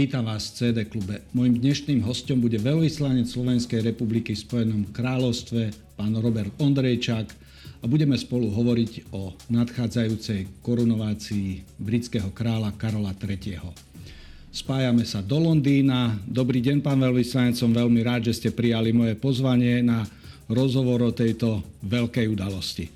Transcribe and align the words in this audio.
Vítam 0.00 0.24
vás 0.24 0.48
v 0.48 0.56
CD 0.56 0.88
klube. 0.88 1.20
Mojím 1.36 1.60
dnešným 1.60 2.00
hostom 2.08 2.40
bude 2.40 2.56
veľvyslanec 2.56 3.28
Slovenskej 3.28 3.84
republiky 3.84 4.32
v 4.32 4.40
Spojenom 4.48 4.88
kráľovstve, 4.96 5.76
pán 6.00 6.16
Robert 6.16 6.56
Ondrejčák 6.56 7.28
a 7.28 7.84
budeme 7.84 8.16
spolu 8.16 8.48
hovoriť 8.48 9.12
o 9.12 9.36
nadchádzajúcej 9.52 10.64
korunovácii 10.64 11.76
britského 11.76 12.32
kráľa 12.32 12.72
Karola 12.80 13.12
III. 13.12 13.60
Spájame 14.48 15.04
sa 15.04 15.20
do 15.20 15.36
Londýna. 15.36 16.16
Dobrý 16.24 16.64
deň, 16.64 16.80
pán 16.80 16.96
veľvyslanec, 16.96 17.60
som 17.60 17.68
veľmi 17.68 18.00
rád, 18.00 18.32
že 18.32 18.40
ste 18.40 18.56
prijali 18.56 18.96
moje 18.96 19.20
pozvanie 19.20 19.84
na 19.84 20.08
rozhovor 20.48 21.04
o 21.04 21.12
tejto 21.12 21.60
veľkej 21.84 22.24
udalosti. 22.24 22.88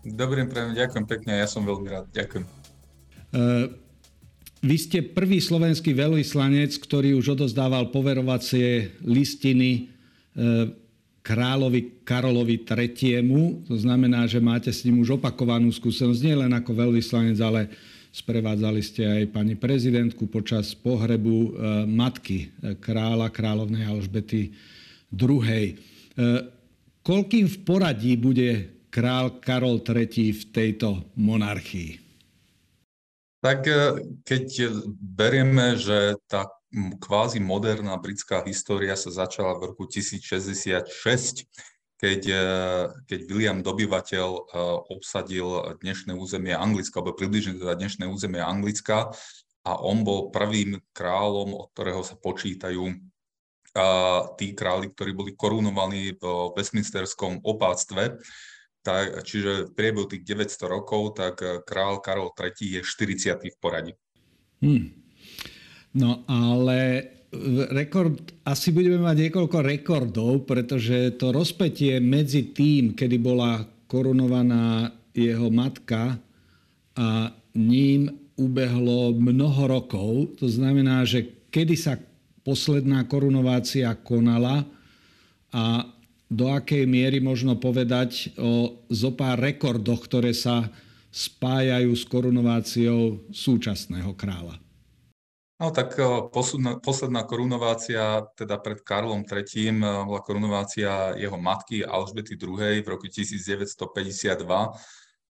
Dobrý 0.00 0.48
deň, 0.48 0.72
ďakujem 0.72 1.04
pekne, 1.04 1.44
ja 1.44 1.44
som 1.44 1.68
veľmi 1.68 1.92
rád, 1.92 2.08
ďakujem. 2.08 2.44
Uh, 3.36 3.87
vy 4.58 4.76
ste 4.78 4.98
prvý 5.06 5.38
slovenský 5.38 5.94
veľvyslanec, 5.94 6.74
ktorý 6.82 7.14
už 7.14 7.38
odozdával 7.38 7.94
poverovacie 7.94 8.98
listiny 9.06 9.70
e, 9.70 9.80
kráľovi 11.22 12.02
Karolovi 12.02 12.66
III. 12.66 13.22
To 13.70 13.76
znamená, 13.78 14.26
že 14.26 14.42
máte 14.42 14.74
s 14.74 14.82
ním 14.82 15.06
už 15.06 15.22
opakovanú 15.22 15.70
skúsenosť, 15.70 16.20
nie 16.26 16.36
len 16.42 16.50
ako 16.50 16.74
veľvyslanec, 16.74 17.38
ale 17.38 17.60
sprevádzali 18.10 18.80
ste 18.82 19.02
aj 19.06 19.24
pani 19.30 19.54
prezidentku 19.54 20.26
počas 20.26 20.74
pohrebu 20.74 21.36
e, 21.38 21.50
matky 21.86 22.50
e, 22.50 22.74
kráľa, 22.82 23.30
kráľovnej 23.30 23.86
Alžbety 23.86 24.50
II. 25.14 25.78
Koľkým 27.06 27.46
v 27.48 27.58
poradí 27.64 28.12
bude 28.18 28.68
král 28.90 29.38
Karol 29.38 29.80
III 29.80 30.34
v 30.34 30.42
tejto 30.52 31.08
monarchii? 31.16 32.07
Tak 33.38 33.70
e, 33.70 34.02
keď 34.26 34.46
berieme, 34.98 35.78
že 35.78 36.18
tá 36.26 36.50
kvázi 36.98 37.38
moderná 37.38 37.94
britská 37.96 38.42
história 38.42 38.98
sa 38.98 39.14
začala 39.14 39.54
v 39.56 39.72
roku 39.72 39.86
1066, 39.86 41.46
keď, 41.98 42.22
e, 42.26 42.46
keď 43.06 43.20
William 43.30 43.62
Dobyvateľ 43.62 44.28
e, 44.34 44.42
obsadil 44.90 45.78
dnešné 45.78 46.18
územie 46.18 46.54
Anglicka, 46.54 46.98
alebo 46.98 47.14
približne 47.14 47.62
teda 47.62 47.78
dnešné 47.78 48.10
územie 48.10 48.42
Anglicka 48.42 49.14
a 49.62 49.72
on 49.86 50.02
bol 50.02 50.34
prvým 50.34 50.82
kráľom, 50.90 51.54
od 51.54 51.66
ktorého 51.78 52.02
sa 52.02 52.18
počítajú 52.18 52.90
tí 54.34 54.56
králi, 54.56 54.90
ktorí 54.90 55.12
boli 55.14 55.32
korunovaní 55.38 56.16
v 56.18 56.24
Westminsterskom 56.56 57.46
opáctve, 57.46 58.18
tak, 58.88 59.20
čiže 59.20 59.68
v 59.68 59.74
priebehu 59.76 60.08
tých 60.08 60.24
900 60.24 60.64
rokov, 60.64 61.20
tak 61.20 61.44
eh, 61.44 61.60
král 61.60 62.00
Karol 62.00 62.32
III 62.32 62.80
je 62.80 62.80
40. 62.80 63.52
v 63.52 63.58
poradí. 63.60 63.92
Hmm. 64.64 64.96
No 65.92 66.24
ale 66.24 66.78
eh, 66.96 67.68
rekord, 67.68 68.16
asi 68.48 68.72
budeme 68.72 69.04
mať 69.04 69.28
niekoľko 69.28 69.58
rekordov, 69.60 70.48
pretože 70.48 71.20
to 71.20 71.36
rozpetie 71.36 72.00
medzi 72.00 72.56
tým, 72.56 72.96
kedy 72.96 73.20
bola 73.20 73.60
korunovaná 73.84 74.88
jeho 75.12 75.52
matka 75.52 76.16
a 76.96 77.32
ním 77.56 78.08
ubehlo 78.38 79.12
mnoho 79.12 79.66
rokov. 79.66 80.38
To 80.40 80.46
znamená, 80.46 81.02
že 81.02 81.48
kedy 81.50 81.74
sa 81.74 81.98
posledná 82.46 83.04
korunovácia 83.04 83.92
konala 83.98 84.64
a 85.50 85.84
do 86.28 86.52
akej 86.52 86.84
miery 86.84 87.24
možno 87.24 87.56
povedať 87.56 88.36
o 88.36 88.84
zopár 88.92 89.40
rekordoch, 89.40 90.04
ktoré 90.04 90.36
sa 90.36 90.68
spájajú 91.08 91.90
s 91.96 92.04
korunováciou 92.04 93.24
súčasného 93.32 94.12
kráľa? 94.12 94.60
No 95.58 95.74
tak 95.74 95.98
posledná, 96.30 96.78
posledná 96.78 97.26
korunovácia, 97.26 98.22
teda 98.38 98.62
pred 98.62 98.78
Karlom 98.78 99.26
III, 99.26 100.06
bola 100.06 100.22
korunovácia 100.22 101.18
jeho 101.18 101.34
matky 101.34 101.82
Alžbety 101.82 102.38
II 102.38 102.78
v 102.78 102.86
roku 102.86 103.10
1952, 103.10 103.74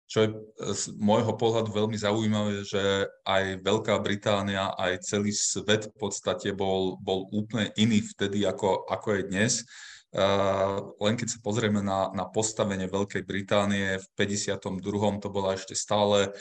čo 0.09 0.17
je 0.25 0.29
z 0.75 0.83
môjho 0.99 1.37
pohľadu 1.37 1.71
veľmi 1.71 1.95
zaujímavé, 1.95 2.67
že 2.67 3.07
aj 3.23 3.63
Veľká 3.63 3.95
Británia, 4.01 4.73
aj 4.75 5.07
celý 5.07 5.31
svet 5.31 5.87
v 5.87 5.95
podstate 5.95 6.51
bol, 6.51 6.99
bol 6.99 7.29
úplne 7.31 7.71
iný 7.77 8.03
vtedy, 8.03 8.43
ako, 8.43 8.89
ako 8.89 9.21
je 9.21 9.23
dnes. 9.23 9.53
Len 10.97 11.13
keď 11.13 11.37
sa 11.37 11.39
pozrieme 11.45 11.85
na, 11.85 12.09
na 12.17 12.25
postavenie 12.25 12.89
Veľkej 12.89 13.29
Británie 13.29 14.01
v 14.01 14.05
52. 14.17 15.21
to 15.21 15.29
bola 15.29 15.53
ešte 15.53 15.77
stále 15.77 16.33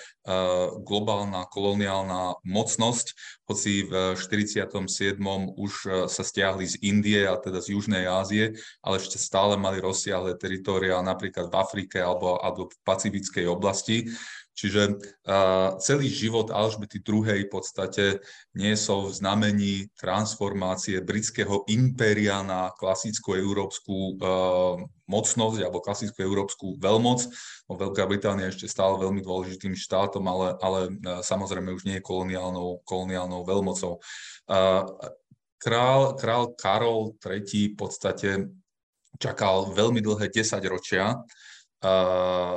globálna 0.89 1.45
koloniálna 1.53 2.41
mocnosť, 2.49 3.07
hoci 3.45 3.85
v 3.85 4.17
47. 4.17 5.21
už 5.53 5.73
sa 6.09 6.23
stiahli 6.25 6.65
z 6.65 6.81
Indie 6.81 7.29
a 7.29 7.37
teda 7.37 7.61
z 7.61 7.77
Južnej 7.77 8.09
Ázie, 8.09 8.57
ale 8.81 9.05
ešte 9.05 9.21
stále 9.21 9.61
mali 9.61 9.85
rozsiahle 9.85 10.41
teritória 10.41 10.97
napríklad 11.05 11.53
v 11.53 11.59
Afrike 11.61 12.01
alebo, 12.01 12.41
alebo 12.41 12.73
v 12.73 12.77
pacifickej 12.89 13.45
oblasti. 13.53 14.09
Čiže 14.59 14.99
uh, 14.99 15.79
celý 15.79 16.11
život 16.11 16.51
Alžbety 16.51 16.99
II. 16.99 17.23
v 17.23 17.47
podstate 17.47 18.19
niesol 18.59 19.07
v 19.07 19.15
znamení 19.15 19.75
transformácie 19.95 20.99
britského 20.99 21.63
impéria 21.71 22.43
na 22.43 22.75
klasickú 22.75 23.39
európsku 23.39 24.19
uh, 24.19 24.83
mocnosť 25.07 25.63
alebo 25.63 25.79
klasickú 25.79 26.27
európsku 26.27 26.75
veľmoc. 26.83 27.23
No, 27.71 27.79
Veľká 27.79 28.03
Británia 28.11 28.51
je 28.51 28.59
ešte 28.59 28.75
stále 28.75 28.99
veľmi 28.99 29.23
dôležitým 29.23 29.79
štátom, 29.79 30.27
ale, 30.27 30.59
ale 30.59 30.81
uh, 30.91 31.23
samozrejme 31.23 31.71
už 31.79 31.87
nie 31.87 32.03
je 32.03 32.07
koloniálnou, 32.09 32.83
koloniálnou 32.83 33.47
veľmocou. 33.47 34.03
Král, 35.59 36.15
král 36.17 36.55
Karol 36.57 37.19
III 37.21 37.75
v 37.75 37.77
podstate 37.77 38.31
čakal 39.19 39.75
veľmi 39.75 40.01
dlhé 40.01 40.31
10 40.31 40.63
ročia, 40.71 41.19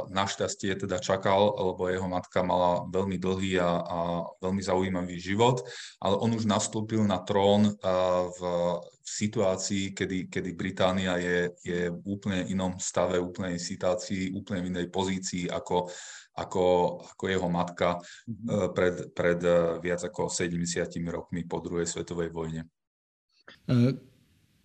Našťastie 0.10 0.74
teda 0.82 0.98
čakal, 0.98 1.54
lebo 1.54 1.86
jeho 1.86 2.10
matka 2.10 2.42
mala 2.42 2.90
veľmi 2.90 3.22
dlhý 3.22 3.62
a, 3.62 3.70
a 3.78 4.00
veľmi 4.42 4.62
zaujímavý 4.66 5.22
život, 5.22 5.62
ale 6.02 6.18
on 6.18 6.34
už 6.34 6.50
nastúpil 6.50 7.06
na 7.06 7.22
trón 7.22 7.70
v, 7.78 8.42
v 8.90 9.08
situácii, 9.12 9.92
kedy, 9.94 10.32
kedy 10.32 10.50
Británia 10.58 11.22
je, 11.22 11.54
je 11.62 11.82
v 11.92 12.02
úplne 12.08 12.48
inom 12.48 12.80
stave, 12.82 13.20
úplnej 13.20 13.60
situácii, 13.60 14.34
úplne 14.34 14.72
inej 14.72 14.88
pozícii 14.88 15.52
ako, 15.52 15.92
ako, 16.40 16.66
ako 17.12 17.24
jeho 17.28 17.50
matka 17.52 18.00
mm-hmm. 18.00 18.72
pred, 18.72 18.96
pred 19.12 19.40
e, 19.44 19.84
viac 19.84 20.02
ako 20.08 20.32
70 20.32 20.88
rokmi 21.12 21.44
po 21.44 21.60
druhej 21.60 21.86
svetovej 21.86 22.32
vojne. 22.32 22.66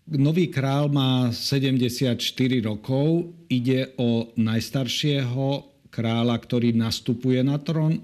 Nový 0.07 0.47
král 0.55 0.87
má 0.87 1.35
74 1.35 2.15
rokov. 2.63 3.35
Ide 3.51 3.91
o 3.99 4.31
najstaršieho 4.39 5.67
kráľa, 5.91 6.39
ktorý 6.39 6.71
nastupuje 6.79 7.43
na 7.43 7.59
trón? 7.59 7.99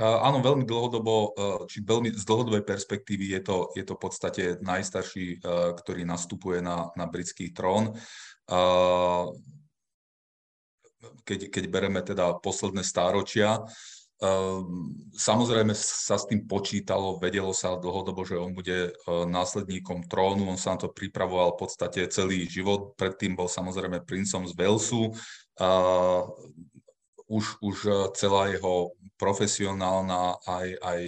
Áno, 0.00 0.40
veľmi 0.40 0.64
dlhodobo, 0.64 1.14
e, 1.14 1.30
či 1.68 1.84
veľmi 1.84 2.14
z 2.16 2.24
dlhodobej 2.24 2.64
perspektívy 2.64 3.36
je 3.36 3.40
to, 3.44 3.56
je 3.76 3.84
to 3.84 3.98
v 3.98 4.02
podstate 4.08 4.42
najstarší, 4.64 5.36
e, 5.36 5.38
ktorý 5.74 6.08
nastupuje 6.08 6.64
na, 6.64 6.88
na 6.96 7.04
britský 7.04 7.52
trón. 7.52 7.92
Keď, 11.28 11.52
keď 11.52 11.64
bereme 11.68 12.00
teda 12.00 12.40
posledné 12.40 12.80
stáročia, 12.86 13.60
samozrejme 15.14 15.70
sa 15.78 16.18
s 16.18 16.26
tým 16.26 16.42
počítalo, 16.50 17.22
vedelo 17.22 17.54
sa 17.54 17.78
dlhodobo, 17.78 18.26
že 18.26 18.34
on 18.34 18.50
bude 18.50 18.90
e, 18.90 18.92
následníkom 19.06 20.10
trónu, 20.10 20.50
on 20.50 20.58
sa 20.58 20.74
na 20.74 20.82
to 20.82 20.88
pripravoval 20.90 21.54
v 21.54 21.60
podstate 21.62 22.10
celý 22.10 22.50
život, 22.50 22.98
predtým 22.98 23.38
bol 23.38 23.46
samozrejme 23.46 24.02
princom 24.02 24.42
z 24.42 24.52
Walesu. 24.58 25.14
Už, 27.28 27.44
už 27.62 27.76
e, 27.86 27.94
celá 28.18 28.50
jeho 28.50 28.98
profesionálna 29.22 30.42
aj, 30.46 30.68
aj 30.82 31.00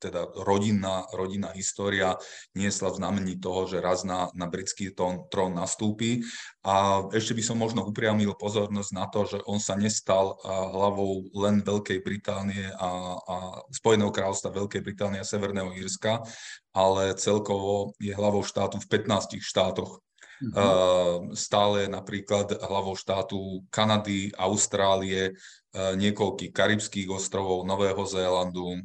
teda 0.00 0.32
rodinná, 0.32 1.04
rodinná 1.12 1.52
história 1.52 2.16
niesla 2.56 2.88
v 2.88 2.98
znamení 3.04 3.36
toho, 3.36 3.68
že 3.68 3.84
raz 3.84 4.02
na, 4.02 4.32
na 4.32 4.48
britský 4.48 4.96
tón, 4.96 5.28
trón 5.28 5.52
nastúpi. 5.52 6.24
A 6.64 7.04
ešte 7.12 7.36
by 7.36 7.42
som 7.44 7.60
možno 7.60 7.84
upriamil 7.84 8.32
pozornosť 8.34 8.90
na 8.96 9.04
to, 9.12 9.28
že 9.28 9.38
on 9.44 9.60
sa 9.60 9.76
nestal 9.76 10.40
hlavou 10.44 11.28
len 11.36 11.60
Veľkej 11.60 12.00
Británie 12.00 12.72
a, 12.72 13.20
a 13.20 13.36
Spojeného 13.68 14.08
kráľovstva 14.08 14.56
Veľkej 14.56 14.80
Británie 14.80 15.20
a 15.20 15.28
Severného 15.28 15.76
Írska, 15.76 16.24
ale 16.72 17.12
celkovo 17.20 17.92
je 18.00 18.16
hlavou 18.16 18.40
štátu 18.40 18.80
v 18.80 18.88
15 18.88 19.36
štátoch. 19.44 20.00
Mm-hmm. 20.40 21.36
Stále 21.36 21.84
napríklad 21.84 22.56
hlavou 22.64 22.96
štátu 22.96 23.60
Kanady, 23.68 24.32
Austrálie, 24.40 25.36
niekoľkých 25.76 26.50
karibských 26.50 27.08
ostrovov, 27.12 27.68
Nového 27.68 28.02
Zélandu, 28.08 28.80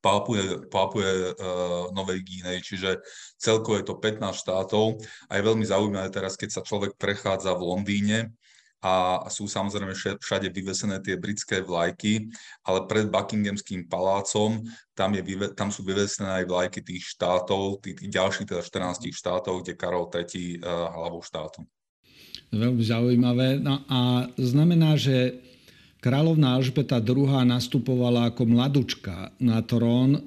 Pápuje, 0.00 0.68
Pápuje 0.72 1.12
uh, 1.12 1.92
Novej 1.92 2.24
Gínej, 2.24 2.64
čiže 2.64 3.04
celkovo 3.36 3.76
je 3.76 3.84
to 3.84 4.00
15 4.00 4.32
štátov 4.32 4.96
a 5.28 5.32
je 5.36 5.46
veľmi 5.46 5.64
zaujímavé 5.64 6.08
teraz, 6.08 6.40
keď 6.40 6.60
sa 6.60 6.62
človek 6.64 6.96
prechádza 6.96 7.52
v 7.52 7.68
Londýne, 7.68 8.32
a 8.80 9.28
sú 9.28 9.44
samozrejme 9.44 9.92
všade 9.92 10.48
vyvesené 10.48 11.04
tie 11.04 11.20
britské 11.20 11.60
vlajky, 11.60 12.32
ale 12.64 12.88
pred 12.88 13.12
Buckinghamským 13.12 13.84
palácom 13.84 14.64
tam, 14.96 15.12
je, 15.12 15.22
tam 15.52 15.68
sú 15.68 15.84
vyvesené 15.84 16.40
aj 16.40 16.44
vlajky 16.48 16.80
tých 16.80 17.04
štátov, 17.12 17.84
tých, 17.84 18.00
tých 18.00 18.10
ďalších 18.16 18.48
teda 18.48 18.64
14 18.64 19.12
štátov, 19.12 19.60
kde 19.60 19.76
Karol 19.76 20.08
III 20.08 20.24
uh, 20.24 20.96
hlavou 20.96 21.20
štátu. 21.20 21.60
Veľmi 22.50 22.82
zaujímavé. 22.82 23.60
No 23.60 23.84
a 23.86 24.26
znamená, 24.40 24.96
že 24.96 25.44
kráľovná 26.00 26.56
Alžbeta 26.56 26.98
II. 26.98 27.28
nastupovala 27.44 28.32
ako 28.32 28.42
mladučka 28.48 29.36
na 29.40 29.60
trón, 29.60 30.16
e, 30.16 30.20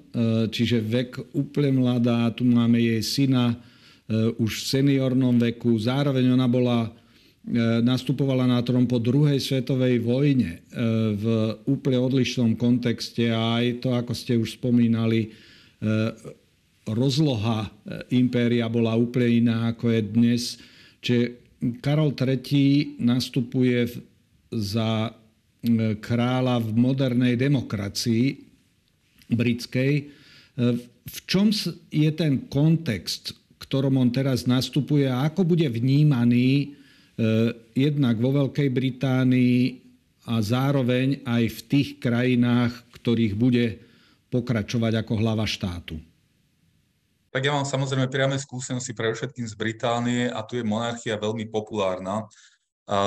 čiže 0.49 0.79
vek 0.79 1.35
úplne 1.37 1.81
mladá. 1.81 2.29
Tu 2.31 2.45
máme 2.45 2.77
jej 2.77 3.01
syna 3.01 3.53
e, 3.53 3.55
už 4.37 4.51
v 4.63 4.67
seniornom 4.69 5.35
veku. 5.41 5.75
Zároveň 5.77 6.33
ona 6.33 6.45
bola 6.45 6.93
E, 7.43 7.83
nastupovala 7.83 8.47
na 8.47 8.63
trón 8.63 8.87
po 8.87 9.03
druhej 9.03 9.35
svetovej 9.35 9.99
vojne 9.99 10.63
v 11.11 11.23
úplne 11.67 11.99
odlišnom 11.99 12.55
kontexte 12.55 13.27
a 13.35 13.59
aj 13.59 13.83
to, 13.83 13.91
ako 13.91 14.15
ste 14.15 14.39
už 14.39 14.55
spomínali, 14.55 15.35
rozloha 16.87 17.67
impéria 18.15 18.71
bola 18.71 18.95
úplne 18.95 19.43
iná, 19.43 19.57
ako 19.75 19.91
je 19.91 20.01
dnes. 20.07 20.43
Čiže 21.03 21.23
Karol 21.83 22.15
III 22.15 23.03
nastupuje 23.03 23.91
za 24.55 25.11
kráľa 26.03 26.59
v 26.59 26.69
modernej 26.75 27.39
demokracii 27.39 28.35
britskej. 29.31 29.93
V 31.03 31.17
čom 31.23 31.55
je 31.87 32.11
ten 32.11 32.45
kontext, 32.51 33.33
ktorom 33.63 33.95
on 33.95 34.11
teraz 34.11 34.43
nastupuje 34.43 35.07
a 35.07 35.23
ako 35.31 35.47
bude 35.47 35.65
vnímaný 35.71 36.75
E, 37.13 37.53
jednak 37.77 38.17
vo 38.17 38.33
Veľkej 38.33 38.73
Británii 38.73 39.85
a 40.25 40.41
zároveň 40.41 41.21
aj 41.21 41.43
v 41.45 41.59
tých 41.69 41.89
krajinách, 42.01 42.73
ktorých 42.97 43.37
bude 43.37 43.77
pokračovať 44.33 45.05
ako 45.05 45.13
hlava 45.21 45.45
štátu. 45.45 46.01
Tak 47.29 47.41
ja 47.45 47.53
mám 47.53 47.69
samozrejme 47.69 48.09
priame 48.09 48.37
skúsenosti 48.41 48.97
pre 48.97 49.13
všetkým 49.13 49.45
z 49.45 49.53
Británie 49.57 50.25
a 50.25 50.41
tu 50.41 50.57
je 50.57 50.65
monarchia 50.65 51.17
veľmi 51.17 51.49
populárna. 51.53 52.25
A, 52.83 52.99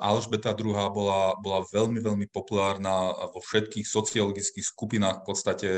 Alžbeta 0.00 0.52
II 0.52 0.76
bola, 0.92 1.36
bola 1.40 1.64
veľmi, 1.72 2.00
veľmi 2.04 2.26
populárna 2.28 3.12
vo 3.32 3.40
všetkých 3.40 3.88
sociologických 3.88 4.64
skupinách 4.64 5.24
v 5.24 5.26
podstate 5.28 5.68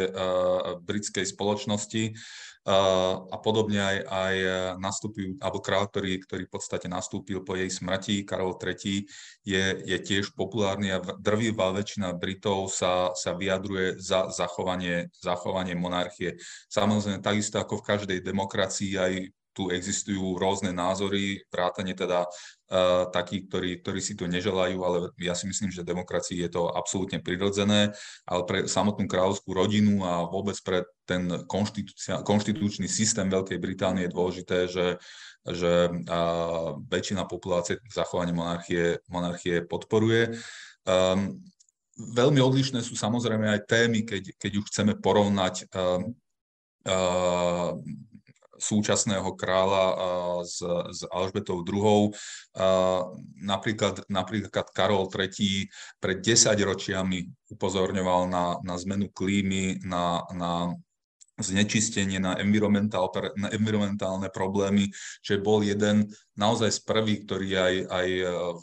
britskej 0.82 1.26
spoločnosti 1.26 2.15
a 2.65 3.37
podobne 3.44 3.76
aj, 3.76 3.99
aj 4.09 4.37
nastúpil, 4.81 5.37
alebo 5.37 5.61
král, 5.61 5.85
ktorý, 5.85 6.17
ktorý 6.25 6.49
v 6.49 6.53
podstate 6.56 6.88
nastúpil 6.88 7.44
po 7.44 7.61
jej 7.61 7.69
smrti, 7.69 8.25
Karol 8.25 8.56
III, 8.56 9.05
je, 9.44 9.65
je 9.85 9.99
tiež 10.00 10.32
populárny 10.32 10.88
a 10.97 11.05
drvivá 11.20 11.77
väčšina 11.77 12.17
Britov 12.17 12.73
sa, 12.73 13.12
sa 13.12 13.37
vyjadruje 13.37 14.00
za 14.00 14.32
zachovanie, 14.32 15.12
zachovanie 15.20 15.77
monarchie. 15.77 16.41
Samozrejme, 16.73 17.20
takisto 17.20 17.61
ako 17.61 17.85
v 17.85 17.87
každej 17.93 18.19
demokracii, 18.25 18.93
aj 18.97 19.12
tu 19.55 19.71
existujú 19.71 20.35
rôzne 20.35 20.75
názory, 20.75 21.47
vrátane 21.47 21.95
teda 21.95 22.27
uh, 22.27 23.06
takých, 23.15 23.43
ktorí, 23.47 23.71
ktorí 23.81 24.01
si 24.03 24.19
to 24.19 24.27
neželajú, 24.27 24.77
ale 24.83 24.99
ja 25.23 25.33
si 25.39 25.47
myslím, 25.47 25.71
že 25.71 25.87
demokracii 25.87 26.43
je 26.43 26.51
to 26.51 26.67
absolútne 26.75 27.23
prirodzené, 27.23 27.95
ale 28.27 28.43
pre 28.45 28.59
samotnú 28.67 29.06
kráľovskú 29.06 29.55
rodinu 29.55 30.03
a 30.03 30.27
vôbec 30.27 30.59
pre 30.67 30.83
ten 31.06 31.47
konštitučný 32.27 32.91
systém 32.91 33.31
Veľkej 33.31 33.62
Británie 33.62 34.11
je 34.11 34.15
dôležité, 34.15 34.59
že, 34.67 34.99
že 35.47 35.89
uh, 35.89 36.75
väčšina 36.91 37.25
populácie 37.31 37.79
zachovanie 37.95 38.35
monarchie, 38.35 38.99
monarchie 39.06 39.62
podporuje. 39.62 40.35
Um, 40.85 41.39
veľmi 41.95 42.43
odlišné 42.43 42.83
sú 42.83 42.99
samozrejme 42.99 43.47
aj 43.55 43.71
témy, 43.71 44.03
keď, 44.03 44.35
keď 44.35 44.53
už 44.59 44.65
chceme 44.75 44.99
porovnať 44.99 45.71
uh, 45.71 46.03
súčasného 48.65 49.37
kráľa 49.37 49.85
s, 50.49 50.65
s 50.65 51.01
Alžbetou 51.13 51.61
II. 51.61 52.17
Napríklad, 53.45 54.09
napríklad 54.09 54.67
Karol 54.73 55.13
III 55.13 55.69
pred 56.01 56.19
10 56.25 56.57
ročiami 56.65 57.29
upozorňoval 57.53 58.33
na, 58.33 58.45
na 58.65 58.75
zmenu 58.81 59.13
klímy, 59.13 59.85
na, 59.85 60.25
na 60.33 60.73
znečistenie, 61.39 62.23
na, 62.23 62.39
environmentál, 62.39 63.11
na 63.35 63.51
environmentálne 63.51 64.31
problémy, 64.31 64.89
že 65.19 65.43
bol 65.43 65.67
jeden 65.67 66.07
naozaj 66.39 66.71
z 66.71 66.81
prvých, 66.87 67.21
ktorý 67.27 67.49
aj, 67.59 67.75
aj 67.91 68.09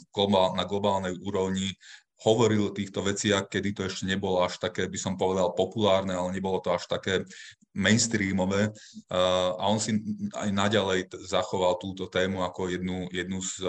globál, 0.08 0.56
na 0.56 0.64
globálnej 0.64 1.12
úrovni 1.20 1.76
hovoril 2.22 2.70
o 2.70 2.74
týchto 2.74 3.02
veciach, 3.02 3.50
kedy 3.50 3.74
to 3.74 3.82
ešte 3.90 4.06
nebolo 4.06 4.46
až 4.46 4.56
také, 4.62 4.86
by 4.86 4.98
som 4.98 5.18
povedal, 5.18 5.52
populárne, 5.52 6.14
ale 6.14 6.32
nebolo 6.32 6.62
to 6.62 6.70
až 6.70 6.86
také 6.86 7.26
mainstreamové 7.72 8.68
a 9.08 9.64
on 9.64 9.80
si 9.80 9.96
aj 10.36 10.50
naďalej 10.52 11.08
zachoval 11.24 11.80
túto 11.80 12.08
tému 12.08 12.44
ako 12.44 12.68
jednu, 12.68 13.08
jednu 13.08 13.40
z, 13.40 13.64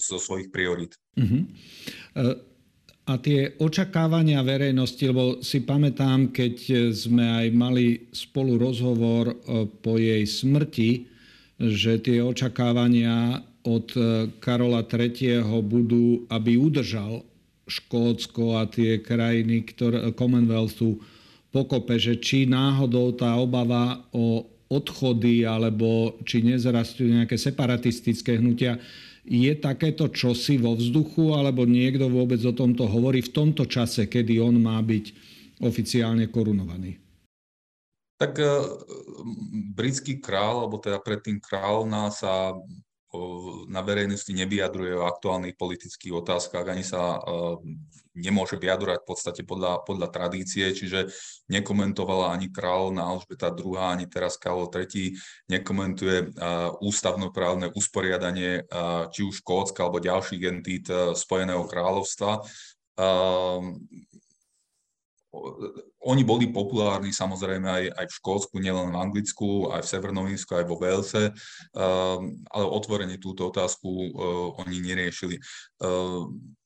zo 0.00 0.16
svojich 0.16 0.48
priorit. 0.48 0.96
Uh-huh. 1.12 1.44
A 3.08 3.16
tie 3.16 3.56
očakávania 3.56 4.44
verejnosti, 4.44 5.00
lebo 5.00 5.40
si 5.40 5.64
pamätám, 5.64 6.28
keď 6.28 6.92
sme 6.92 7.24
aj 7.24 7.46
mali 7.56 7.86
spolu 8.12 8.60
rozhovor 8.60 9.32
e, 9.32 9.64
po 9.64 9.96
jej 9.96 10.28
smrti, 10.28 11.08
že 11.56 12.04
tie 12.04 12.20
očakávania 12.20 13.40
od 13.64 13.88
e, 13.96 14.28
Karola 14.44 14.84
III. 14.84 15.40
budú, 15.64 16.28
aby 16.28 16.60
udržal 16.60 17.24
Škótsko 17.64 18.60
a 18.60 18.68
tie 18.68 19.00
krajiny 19.00 19.64
ktoré, 19.64 20.12
Commonwealthu 20.12 21.00
pokope, 21.58 21.98
že 21.98 22.22
či 22.22 22.46
náhodou 22.46 23.10
tá 23.18 23.34
obava 23.34 24.06
o 24.14 24.46
odchody 24.70 25.42
alebo 25.42 26.14
či 26.22 26.46
nezrastú 26.46 27.02
nejaké 27.02 27.34
separatistické 27.34 28.38
hnutia, 28.38 28.78
je 29.26 29.52
takéto 29.58 30.08
čosi 30.08 30.56
vo 30.56 30.78
vzduchu 30.78 31.34
alebo 31.34 31.66
niekto 31.66 32.06
vôbec 32.06 32.38
o 32.46 32.54
tomto 32.54 32.86
hovorí 32.86 33.20
v 33.20 33.34
tomto 33.34 33.66
čase, 33.66 34.06
kedy 34.06 34.38
on 34.38 34.56
má 34.62 34.78
byť 34.78 35.04
oficiálne 35.66 36.30
korunovaný? 36.30 36.96
Tak 38.18 38.32
uh, 38.38 38.66
britský 39.74 40.22
král, 40.22 40.64
alebo 40.64 40.78
teda 40.78 41.02
predtým 41.02 41.42
kráľovná 41.42 42.10
sa 42.14 42.54
na 43.72 43.80
verejnosti 43.80 44.28
nevyjadruje 44.28 44.92
o 44.92 45.08
aktuálnych 45.08 45.56
politických 45.56 46.12
otázkach, 46.12 46.68
ani 46.68 46.84
sa 46.84 47.16
nemôže 48.18 48.58
vyjadrovať 48.58 48.98
v 49.02 49.08
podstate 49.08 49.42
podľa, 49.46 49.86
podľa 49.86 50.08
tradície, 50.10 50.74
čiže 50.74 51.08
nekomentovala 51.48 52.34
ani 52.34 52.50
kráľovná 52.50 53.06
Alžbeta 53.06 53.54
II, 53.54 53.78
ani 53.78 54.10
teraz 54.10 54.36
Karol 54.36 54.68
III, 54.68 55.14
nekomentuje 55.48 56.34
ústavnoprávne 56.82 57.70
usporiadanie 57.72 58.66
či 59.14 59.20
už 59.22 59.40
Škótska 59.40 59.86
alebo 59.86 60.02
ďalších 60.02 60.42
entít 60.44 60.86
Spojeného 61.14 61.64
kráľovstva. 61.70 62.42
Oni 66.08 66.22
boli 66.24 66.48
populárni 66.48 67.12
samozrejme 67.12 67.68
aj, 67.68 67.84
aj 67.92 68.06
v 68.08 68.16
Škótsku, 68.16 68.54
nielen 68.64 68.90
v 68.90 68.96
Anglicku, 68.96 69.68
aj 69.68 69.84
v 69.84 69.90
Severnom 69.92 70.24
aj 70.24 70.64
vo 70.64 70.80
Velse, 70.80 71.36
ale 72.48 72.64
otvorene 72.64 73.20
túto 73.20 73.52
otázku 73.52 73.86
uh, 73.86 74.08
oni 74.64 74.80
neriešili. 74.80 75.36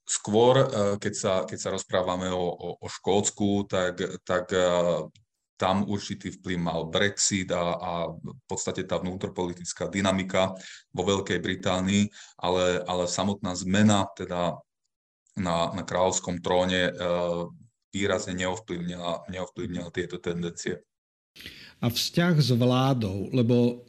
Skôr, 0.02 0.54
uh, 0.66 0.94
keď, 0.98 1.14
sa, 1.14 1.32
keď 1.46 1.58
sa 1.58 1.70
rozprávame 1.74 2.28
o, 2.30 2.46
o, 2.52 2.68
o 2.80 2.86
Škótsku, 2.90 3.70
tak, 3.70 4.02
tak 4.26 4.50
uh, 4.50 5.06
tam 5.62 5.86
určitý 5.86 6.34
vplyv 6.34 6.58
mal 6.58 6.80
Brexit 6.90 7.54
a, 7.54 7.78
a 7.78 7.92
v 8.10 8.44
podstate 8.50 8.82
tá 8.82 8.98
vnútropolitická 8.98 9.86
dynamika 9.86 10.50
vo 10.90 11.02
Veľkej 11.06 11.38
Británii, 11.38 12.10
ale, 12.42 12.82
ale 12.82 13.06
samotná 13.06 13.54
zmena 13.54 14.10
teda 14.18 14.58
na, 15.38 15.56
na 15.70 15.82
kráľovskom 15.86 16.42
tróne 16.42 16.90
uh, 16.90 17.46
výrazne 17.94 18.34
neovplyvnila, 18.34 19.30
neovplyvnila 19.30 19.94
tieto 19.94 20.18
tendencie. 20.18 20.82
A 21.78 21.86
vzťah 21.88 22.34
s 22.42 22.50
vládou, 22.52 23.30
lebo 23.30 23.86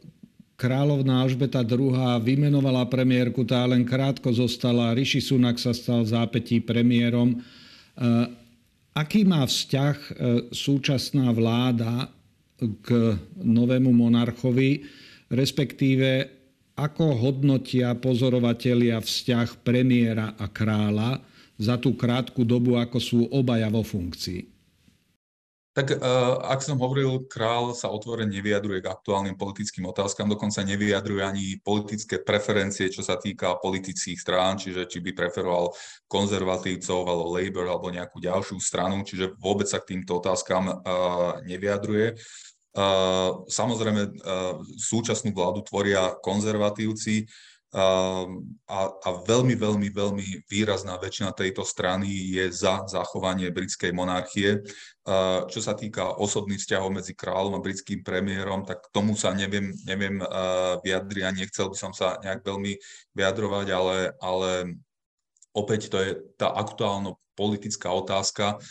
kráľovná 0.54 1.26
Alžbeta 1.26 1.66
II. 1.66 1.94
vymenovala 2.22 2.86
premiérku, 2.86 3.42
tá 3.42 3.66
len 3.66 3.82
krátko 3.82 4.30
zostala, 4.30 4.94
Rishi 4.94 5.18
Sunak 5.18 5.58
sa 5.58 5.74
stal 5.74 6.06
zápetí 6.06 6.62
premiérom. 6.62 7.34
E, 7.34 7.38
aký 8.94 9.26
má 9.26 9.42
vzťah 9.42 9.96
e, 9.98 10.10
súčasná 10.54 11.34
vláda 11.34 12.06
k 12.80 13.18
novému 13.42 13.90
monarchovi, 13.90 14.86
respektíve 15.26 16.30
ako 16.74 17.18
hodnotia 17.18 17.94
pozorovatelia 17.98 19.02
vzťah 19.02 19.62
premiéra 19.62 20.38
a 20.38 20.46
kráľa, 20.50 21.22
za 21.54 21.78
tú 21.78 21.94
krátku 21.94 22.42
dobu, 22.42 22.74
ako 22.74 22.98
sú 22.98 23.18
obaja 23.30 23.70
vo 23.70 23.86
funkcii? 23.86 24.53
Tak 25.74 25.90
uh, 25.90 26.38
ak 26.54 26.62
som 26.62 26.78
hovoril, 26.78 27.26
král 27.26 27.74
sa 27.74 27.90
otvorene 27.90 28.30
nevyjadruje 28.30 28.78
k 28.78 28.94
aktuálnym 28.94 29.34
politickým 29.34 29.90
otázkam, 29.90 30.30
dokonca 30.30 30.62
nevyjadruje 30.62 31.22
ani 31.26 31.44
politické 31.66 32.22
preferencie, 32.22 32.86
čo 32.94 33.02
sa 33.02 33.18
týka 33.18 33.58
politických 33.58 34.14
strán, 34.14 34.54
čiže 34.54 34.86
či 34.86 35.02
by 35.02 35.10
preferoval 35.10 35.74
konzervatívcov, 36.06 37.10
alebo 37.10 37.34
Labour, 37.34 37.66
alebo 37.66 37.90
nejakú 37.90 38.22
ďalšiu 38.22 38.62
stranu, 38.62 39.02
čiže 39.02 39.34
vôbec 39.42 39.66
sa 39.66 39.82
k 39.82 39.98
týmto 39.98 40.22
otázkam 40.22 40.70
uh, 40.70 41.42
nevyjadruje. 41.42 42.22
Uh, 42.74 43.42
samozrejme, 43.50 44.18
súčasnú 44.78 45.34
vládu 45.34 45.66
tvoria 45.66 46.14
konzervatívci, 46.22 47.26
a, 47.74 48.80
a 48.86 49.08
veľmi, 49.26 49.58
veľmi, 49.58 49.88
veľmi 49.90 50.26
výrazná 50.46 50.94
väčšina 50.94 51.34
tejto 51.34 51.66
strany 51.66 52.06
je 52.06 52.46
za 52.54 52.86
zachovanie 52.86 53.50
britskej 53.50 53.90
monarchie. 53.90 54.62
Ehm, 55.04 55.50
čo 55.50 55.58
sa 55.58 55.74
týka 55.74 56.16
osobných 56.16 56.62
vzťahov 56.62 56.94
medzi 56.94 57.18
kráľom 57.18 57.58
a 57.58 57.64
britským 57.64 58.06
premiérom, 58.06 58.62
tak 58.62 58.78
k 58.78 58.92
tomu 58.94 59.18
sa 59.18 59.34
neviem, 59.34 59.74
neviem 59.84 60.22
ehm, 60.22 60.80
vyjadriť 60.86 61.24
a 61.26 61.34
nechcel 61.34 61.66
by 61.68 61.76
som 61.76 61.90
sa 61.90 62.16
nejak 62.22 62.46
veľmi 62.46 62.78
vyjadrovať, 63.12 63.66
ale, 63.74 63.96
ale 64.22 64.50
opäť 65.54 65.88
to 65.88 65.98
je 66.02 66.10
tá 66.34 66.50
aktuálno 66.50 67.22
politická 67.34 67.90
otázka 67.90 68.62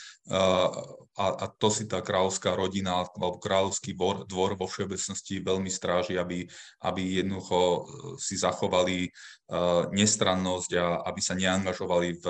a, 1.14 1.26
a 1.30 1.46
to 1.46 1.70
si 1.70 1.86
tá 1.86 2.02
kráľovská 2.02 2.58
rodina 2.58 3.06
alebo 3.06 3.38
kráľovský 3.38 3.94
dvor, 3.94 4.26
dvor 4.26 4.58
vo 4.58 4.66
všeobecnosti 4.66 5.46
veľmi 5.46 5.70
stráži, 5.70 6.18
aby, 6.18 6.50
aby 6.82 7.22
jednoducho 7.22 7.60
e, 7.62 7.80
si 8.18 8.34
zachovali 8.34 9.06
uh, 9.06 9.94
nestrannosť 9.94 10.72
a 10.82 11.06
aby 11.06 11.22
sa 11.22 11.38
neangažovali 11.38 12.18
v 12.18 12.26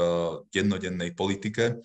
dennodennej 0.51 1.15
politike. 1.15 1.79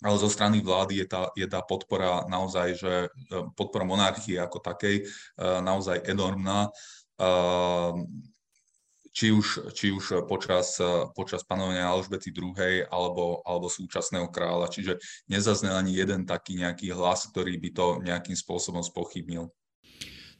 Ale 0.00 0.16
zo 0.16 0.28
strany 0.32 0.60
vlády 0.60 1.04
je 1.04 1.06
tá, 1.08 1.22
je 1.36 1.46
tá 1.48 1.60
podpora 1.64 2.28
naozaj, 2.28 2.68
že 2.76 2.94
e, 3.04 3.08
podpora 3.56 3.88
monarchie 3.88 4.36
ako 4.36 4.60
takej 4.60 5.08
naozaj 5.40 6.04
enormná. 6.04 6.68
Či 9.20 9.36
už, 9.36 9.76
či 9.76 9.92
už 9.92 10.24
počas, 10.24 10.80
počas 11.12 11.44
panovania 11.44 11.92
Alžbety 11.92 12.32
II. 12.32 12.56
Alebo, 12.88 13.44
alebo 13.44 13.68
súčasného 13.68 14.32
kráľa. 14.32 14.72
Čiže 14.72 14.96
nezaznel 15.28 15.76
ani 15.76 15.92
jeden 15.92 16.24
taký 16.24 16.56
nejaký 16.56 16.88
hlas, 16.96 17.28
ktorý 17.28 17.60
by 17.60 17.70
to 17.76 17.86
nejakým 18.00 18.32
spôsobom 18.32 18.80
spochybnil. 18.80 19.52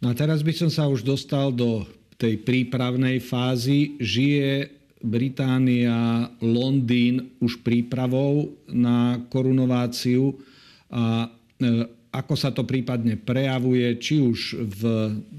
No 0.00 0.06
a 0.08 0.16
teraz 0.16 0.40
by 0.40 0.56
som 0.56 0.72
sa 0.72 0.88
už 0.88 1.04
dostal 1.04 1.52
do 1.52 1.84
tej 2.16 2.40
prípravnej 2.40 3.20
fázy. 3.20 4.00
Žije 4.00 4.72
Británia, 5.04 6.32
Londýn 6.40 7.36
už 7.40 7.60
prípravou 7.60 8.56
na 8.64 9.20
korunováciu 9.28 10.40
a 10.88 11.28
e, 11.28 11.68
ako 12.12 12.34
sa 12.36 12.52
to 12.52 12.64
prípadne 12.64 13.16
prejavuje, 13.16 13.96
či 13.96 14.20
už 14.20 14.60
v 14.60 14.82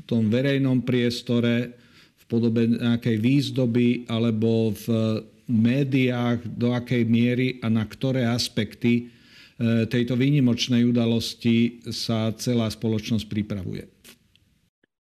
tom 0.05 0.29
verejnom 0.29 0.81
priestore, 0.81 1.77
podobe 2.31 2.63
nejakej 2.63 3.19
výzdoby 3.19 4.07
alebo 4.07 4.71
v 4.71 4.87
médiách, 5.51 6.47
do 6.47 6.71
akej 6.71 7.03
miery 7.03 7.59
a 7.59 7.67
na 7.67 7.83
ktoré 7.83 8.23
aspekty 8.23 9.11
e, 9.59 9.83
tejto 9.91 10.15
výnimočnej 10.15 10.87
udalosti 10.87 11.83
sa 11.91 12.31
celá 12.39 12.71
spoločnosť 12.71 13.27
pripravuje. 13.27 13.83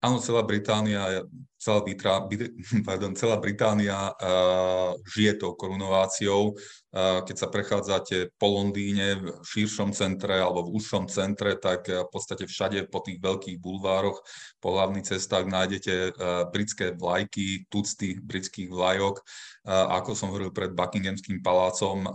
Áno, 0.05 0.21
celá 0.21 0.45
Británia, 0.45 1.25
celá, 1.57 1.81
Bitra, 1.81 2.21
pardon, 2.85 3.17
celá 3.17 3.41
Británia 3.41 4.13
uh, 4.13 4.93
žije 5.09 5.41
tou 5.41 5.57
korunováciou. 5.57 6.53
Uh, 6.93 7.25
keď 7.25 7.35
sa 7.41 7.49
prechádzate 7.49 8.29
po 8.37 8.53
Londýne 8.53 9.17
v 9.17 9.41
širšom 9.41 9.97
centre 9.97 10.37
alebo 10.37 10.69
v 10.69 10.77
užšom 10.77 11.09
centre, 11.09 11.57
tak 11.57 11.89
v 11.89 12.05
podstate 12.13 12.45
všade 12.45 12.85
po 12.93 13.01
tých 13.01 13.17
veľkých 13.17 13.57
bulvároch, 13.57 14.21
po 14.61 14.77
hlavných 14.77 15.09
cestách 15.09 15.49
nájdete 15.49 16.13
britské 16.53 16.93
vlajky, 16.93 17.65
tucty 17.73 18.21
britských 18.21 18.69
vlajok. 18.69 19.25
Uh, 19.65 19.89
ako 19.89 20.13
som 20.13 20.29
hovoril 20.29 20.53
pred 20.53 20.69
Buckinghamským 20.69 21.41
palácom, 21.41 22.05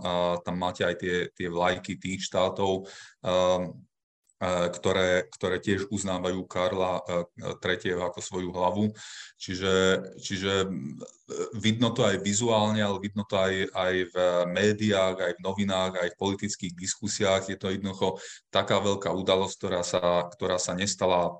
tam 0.47 0.55
máte 0.55 0.87
aj 0.87 0.95
tie, 0.95 1.15
tie 1.35 1.51
vlajky 1.51 1.99
tých 1.99 2.23
štátov. 2.23 2.87
Uh, 4.41 4.73
ktoré, 4.73 5.29
ktoré 5.29 5.61
tiež 5.61 5.93
uznávajú 5.93 6.41
Karla 6.49 7.05
III. 7.37 7.93
ako 8.09 8.19
svoju 8.25 8.49
hlavu. 8.49 8.89
Čiže, 9.37 10.01
čiže 10.17 10.65
vidno 11.53 11.93
to 11.93 12.01
aj 12.09 12.25
vizuálne, 12.25 12.81
ale 12.81 12.97
vidno 12.97 13.21
to 13.29 13.37
aj, 13.37 13.69
aj 13.69 13.93
v 14.09 14.15
médiách, 14.49 15.17
aj 15.21 15.33
v 15.37 15.43
novinách, 15.45 15.93
aj 15.93 16.09
v 16.17 16.19
politických 16.19 16.73
diskusiách. 16.73 17.53
Je 17.53 17.57
to 17.61 17.69
jednoducho 17.69 18.17
taká 18.49 18.81
veľká 18.81 19.13
udalosť, 19.13 19.55
ktorá 19.61 19.81
sa, 19.85 20.25
ktorá 20.33 20.57
sa 20.57 20.73
nestala 20.73 21.37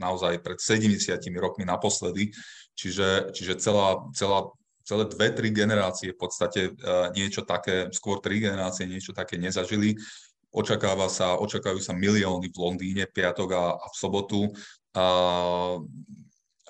naozaj 0.00 0.40
pred 0.40 0.56
70 0.56 1.20
rokmi 1.36 1.68
naposledy. 1.68 2.32
Čiže, 2.72 3.36
čiže 3.36 3.60
celá, 3.60 4.08
celá 4.16 4.48
celé 4.82 5.06
dve, 5.06 5.30
tri 5.30 5.54
generácie 5.54 6.10
v 6.10 6.18
podstate 6.18 6.74
niečo 7.14 7.46
také, 7.46 7.86
skôr 7.94 8.18
tri 8.18 8.42
generácie 8.42 8.88
niečo 8.88 9.14
také 9.14 9.38
nezažili. 9.38 9.94
Očakáva 10.52 11.08
sa, 11.08 11.40
očakávajú 11.40 11.80
sa 11.80 11.96
milióny 11.96 12.52
v 12.52 12.60
Londýne 12.60 13.04
piatok 13.08 13.48
a, 13.56 13.64
a 13.80 13.86
v 13.88 13.96
sobotu. 13.96 14.40
A, 14.92 15.04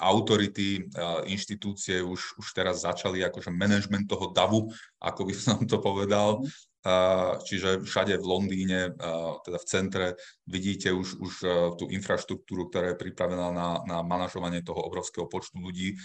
autority, 0.03 0.87
a 0.95 1.23
inštitúcie 1.27 2.03
už, 2.03 2.39
už 2.39 2.47
teraz 2.55 2.83
začali 2.83 3.23
akože 3.23 3.55
management 3.55 4.11
toho 4.11 4.31
davu, 4.31 4.71
ako 5.03 5.21
by 5.27 5.33
som 5.51 5.59
to 5.67 5.83
povedal. 5.83 6.47
A, 6.87 6.95
čiže 7.43 7.83
všade 7.83 8.23
v 8.23 8.27
Londýne, 8.27 8.95
a, 8.95 9.35
teda 9.43 9.59
v 9.59 9.67
centre, 9.67 10.07
vidíte 10.47 10.95
už, 10.95 11.19
už 11.19 11.33
tú 11.75 11.91
infraštruktúru, 11.91 12.71
ktorá 12.71 12.95
je 12.95 13.03
pripravená 13.03 13.51
na, 13.51 13.69
na 13.83 13.99
manažovanie 14.07 14.63
toho 14.63 14.79
obrovského 14.79 15.27
počtu 15.27 15.59
ľudí. 15.59 15.99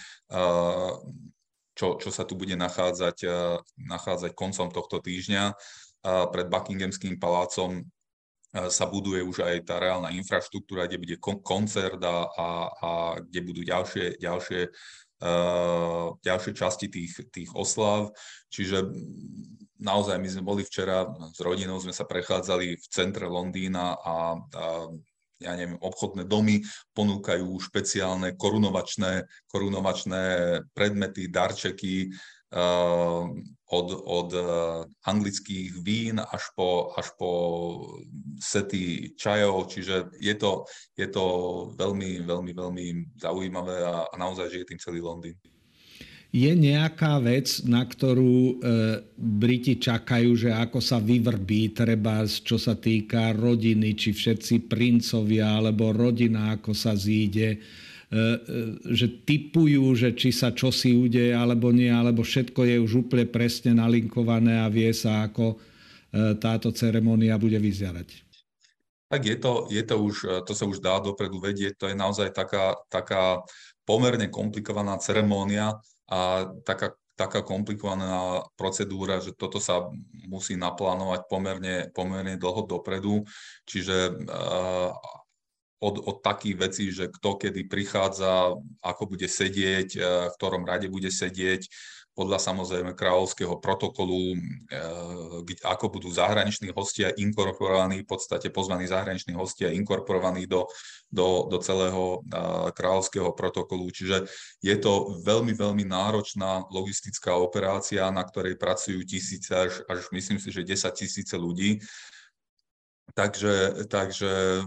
Čo, 1.78 2.02
čo 2.02 2.10
sa 2.10 2.26
tu 2.26 2.34
bude 2.34 2.58
nachádzať, 2.58 3.22
nachádzať 3.78 4.34
koncom 4.34 4.74
tohto 4.74 4.98
týždňa 4.98 5.54
pred 6.08 6.48
Buckinghamským 6.48 7.20
palácom 7.20 7.84
sa 8.56 8.86
buduje 8.88 9.22
už 9.22 9.44
aj 9.44 9.68
tá 9.68 9.76
reálna 9.78 10.10
infraštruktúra, 10.16 10.88
kde 10.88 11.04
bude 11.04 11.16
koncert 11.44 12.00
a, 12.02 12.26
a, 12.32 12.48
a 12.72 12.90
kde 13.22 13.40
budú 13.44 13.62
ďalšie, 13.62 14.18
ďalšie, 14.24 14.62
uh, 15.22 16.16
ďalšie 16.24 16.52
časti 16.56 16.88
tých, 16.88 17.28
tých 17.30 17.52
oslav. 17.54 18.16
Čiže 18.50 18.88
naozaj 19.78 20.18
my 20.18 20.30
sme 20.32 20.44
boli 20.48 20.64
včera 20.64 21.06
s 21.30 21.40
rodinou, 21.44 21.78
sme 21.78 21.94
sa 21.94 22.08
prechádzali 22.08 22.80
v 22.80 22.86
centre 22.88 23.28
Londýna 23.28 23.94
a, 24.00 24.40
a 24.40 24.66
ja 25.38 25.54
neviem, 25.54 25.78
obchodné 25.78 26.26
domy 26.26 26.66
ponúkajú 26.98 27.46
špeciálne 27.62 28.34
korunovačné, 28.34 29.22
korunovačné 29.46 30.24
predmety, 30.74 31.30
darčeky, 31.30 32.10
od, 33.68 33.88
od 33.92 34.30
uh, 34.32 34.88
anglických 35.04 35.84
vín 35.84 36.24
až 36.24 36.44
po, 36.56 36.96
až 36.96 37.12
po 37.20 37.32
sety 38.40 39.12
čajov, 39.20 39.68
čiže 39.68 40.16
je 40.24 40.36
to, 40.40 40.64
je 40.96 41.08
to 41.12 41.26
veľmi, 41.76 42.24
veľmi, 42.24 42.52
veľmi 42.56 42.86
zaujímavé 43.20 43.84
a, 43.84 44.08
a 44.08 44.16
naozaj 44.16 44.48
žije 44.48 44.72
tým 44.72 44.80
celý 44.80 45.04
Londýn. 45.04 45.36
Je 46.28 46.52
nejaká 46.52 47.24
vec, 47.24 47.64
na 47.64 47.88
ktorú 47.88 48.36
e, 48.52 48.54
Briti 49.16 49.80
čakajú, 49.80 50.36
že 50.36 50.52
ako 50.52 50.84
sa 50.84 51.00
vyvrbí, 51.00 51.72
treba, 51.72 52.28
čo 52.28 52.60
sa 52.60 52.76
týka 52.76 53.32
rodiny, 53.32 53.96
či 53.96 54.12
všetci 54.12 54.68
princovia, 54.68 55.56
alebo 55.56 55.96
rodina, 55.96 56.60
ako 56.60 56.76
sa 56.76 57.00
zíde, 57.00 57.64
že 58.88 59.08
typujú, 59.28 59.92
že 59.92 60.16
či 60.16 60.32
sa 60.32 60.56
čosi 60.56 60.96
udeje 60.96 61.36
alebo 61.36 61.76
nie, 61.76 61.92
alebo 61.92 62.24
všetko 62.24 62.64
je 62.64 62.78
už 62.80 63.08
úplne 63.08 63.28
presne 63.28 63.76
nalinkované 63.76 64.64
a 64.64 64.72
vie 64.72 64.96
sa, 64.96 65.28
ako 65.28 65.56
e, 65.56 65.56
táto 66.40 66.72
ceremonia 66.72 67.36
bude 67.36 67.60
vyzerať. 67.60 68.24
Tak 69.12 69.22
je 69.24 69.38
to, 69.40 69.68
je 69.72 69.84
to 69.84 69.96
už, 70.00 70.16
to 70.48 70.52
sa 70.56 70.64
už 70.68 70.80
dá 70.80 71.00
dopredu 71.04 71.40
vedieť, 71.40 71.80
to 71.80 71.86
je 71.92 71.96
naozaj 71.96 72.32
taká, 72.32 72.76
taká 72.88 73.44
pomerne 73.88 74.28
komplikovaná 74.28 75.00
ceremónia 75.00 75.80
a 76.08 76.48
taká, 76.64 76.96
taká 77.16 77.40
komplikovaná 77.44 78.44
procedúra, 78.60 79.24
že 79.24 79.32
toto 79.32 79.64
sa 79.64 79.88
musí 80.28 80.60
naplánovať 80.60 81.24
pomerne, 81.32 81.76
pomerne 81.96 82.36
dlho 82.36 82.68
dopredu. 82.68 83.24
Čiže 83.64 84.28
od, 85.78 85.96
od 86.02 86.18
takých 86.26 86.56
vecí, 86.58 86.86
že 86.90 87.10
kto 87.10 87.38
kedy 87.38 87.70
prichádza, 87.70 88.58
ako 88.82 89.04
bude 89.14 89.30
sedieť, 89.30 89.90
e, 89.94 90.00
v 90.30 90.36
ktorom 90.38 90.66
rade 90.66 90.90
bude 90.90 91.14
sedieť, 91.14 91.70
podľa 92.18 92.42
samozrejme 92.42 92.98
kráľovského 92.98 93.62
protokolu, 93.62 94.34
e, 94.34 94.38
ako 95.62 95.86
budú 95.94 96.10
zahraniční 96.10 96.74
hostia 96.74 97.14
inkorporovaní, 97.14 98.02
v 98.02 98.10
podstate 98.10 98.50
pozvaní 98.50 98.90
zahraniční 98.90 99.38
hostia 99.38 99.70
inkorporovaní 99.70 100.50
do, 100.50 100.66
do, 101.14 101.46
do 101.46 101.62
celého 101.62 102.26
e, 102.26 102.74
kráľovského 102.74 103.38
protokolu. 103.38 103.86
Čiže 103.94 104.26
je 104.66 104.76
to 104.82 105.22
veľmi, 105.22 105.54
veľmi 105.54 105.86
náročná 105.86 106.66
logistická 106.74 107.38
operácia, 107.38 108.10
na 108.10 108.26
ktorej 108.26 108.58
pracujú 108.58 109.06
tisíce 109.06 109.54
až, 109.54 109.86
až 109.86 110.10
myslím 110.10 110.42
si, 110.42 110.50
že 110.50 110.66
10 110.66 110.90
tisíce 110.98 111.38
ľudí 111.38 111.86
takže, 113.14 113.88
takže 113.90 114.62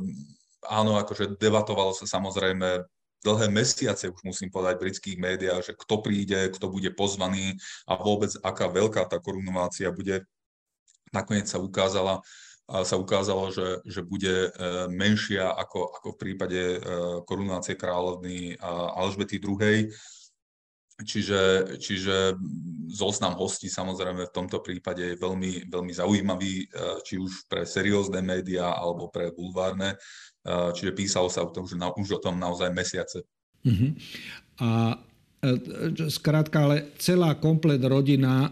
áno, 0.67 1.01
akože 1.01 1.41
debatovalo 1.41 1.97
sa 1.97 2.05
samozrejme 2.05 2.85
dlhé 3.21 3.47
mesiace, 3.53 4.09
už 4.09 4.21
musím 4.25 4.49
povedať, 4.49 4.81
v 4.81 4.85
britských 4.89 5.19
médiách, 5.21 5.73
že 5.73 5.73
kto 5.77 6.01
príde, 6.01 6.49
kto 6.57 6.73
bude 6.73 6.89
pozvaný 6.97 7.57
a 7.85 8.01
vôbec 8.01 8.33
aká 8.41 8.69
veľká 8.69 9.05
tá 9.05 9.21
korunovácia 9.21 9.93
bude. 9.93 10.25
Nakoniec 11.13 11.45
sa 11.45 11.61
ukázala, 11.61 12.25
sa 12.71 12.97
ukázalo, 12.97 13.51
že, 13.51 13.83
že 13.83 14.01
bude 14.01 14.47
e, 14.47 14.51
menšia 14.89 15.51
ako, 15.53 15.91
ako 16.01 16.09
v 16.15 16.21
prípade 16.23 16.63
e, 16.63 16.79
korunácie 17.27 17.75
kráľovny 17.75 18.55
Alžbety 18.95 19.43
II. 19.43 19.91
Čiže, 21.01 21.75
čiže 21.81 22.37
zoznam 22.93 23.33
hostí 23.41 23.73
samozrejme 23.73 24.29
v 24.29 24.37
tomto 24.37 24.61
prípade 24.61 25.01
je 25.01 25.17
veľmi, 25.17 25.73
veľmi 25.73 25.93
zaujímavý, 25.97 26.55
e, 26.63 26.67
či 27.03 27.19
už 27.19 27.51
pre 27.51 27.67
seriózne 27.67 28.23
médiá 28.23 28.71
alebo 28.71 29.11
pre 29.11 29.35
bulvárne. 29.35 29.99
Čiže 30.47 30.97
písalo 30.97 31.29
sa 31.29 31.45
o 31.45 31.53
tom, 31.53 31.69
že 31.69 31.77
na, 31.77 31.93
už 31.93 32.17
o 32.17 32.23
tom 32.23 32.41
naozaj 32.41 32.73
mesiace. 32.73 33.21
Uh-huh. 33.61 33.93
A 34.57 34.97
skrátka, 36.09 36.65
ale 36.65 36.97
celá 36.97 37.37
komplet 37.37 37.81
rodina 37.85 38.49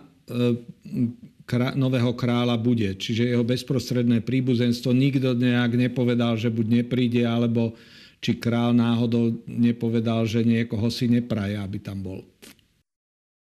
krá- 1.49 1.73
nového 1.73 2.13
kráľa 2.13 2.61
bude. 2.61 2.93
Čiže 2.93 3.33
jeho 3.33 3.45
bezprostredné 3.45 4.21
príbuzenstvo 4.21 4.93
nikto 4.93 5.33
nejak 5.33 5.73
nepovedal, 5.81 6.37
že 6.37 6.53
buď 6.53 6.85
nepríde, 6.85 7.25
alebo 7.25 7.73
či 8.21 8.37
král 8.37 8.77
náhodou 8.77 9.33
nepovedal, 9.49 10.29
že 10.29 10.45
niekoho 10.45 10.93
si 10.93 11.09
nepraje, 11.09 11.57
aby 11.57 11.81
tam 11.81 12.05
bol. 12.05 12.21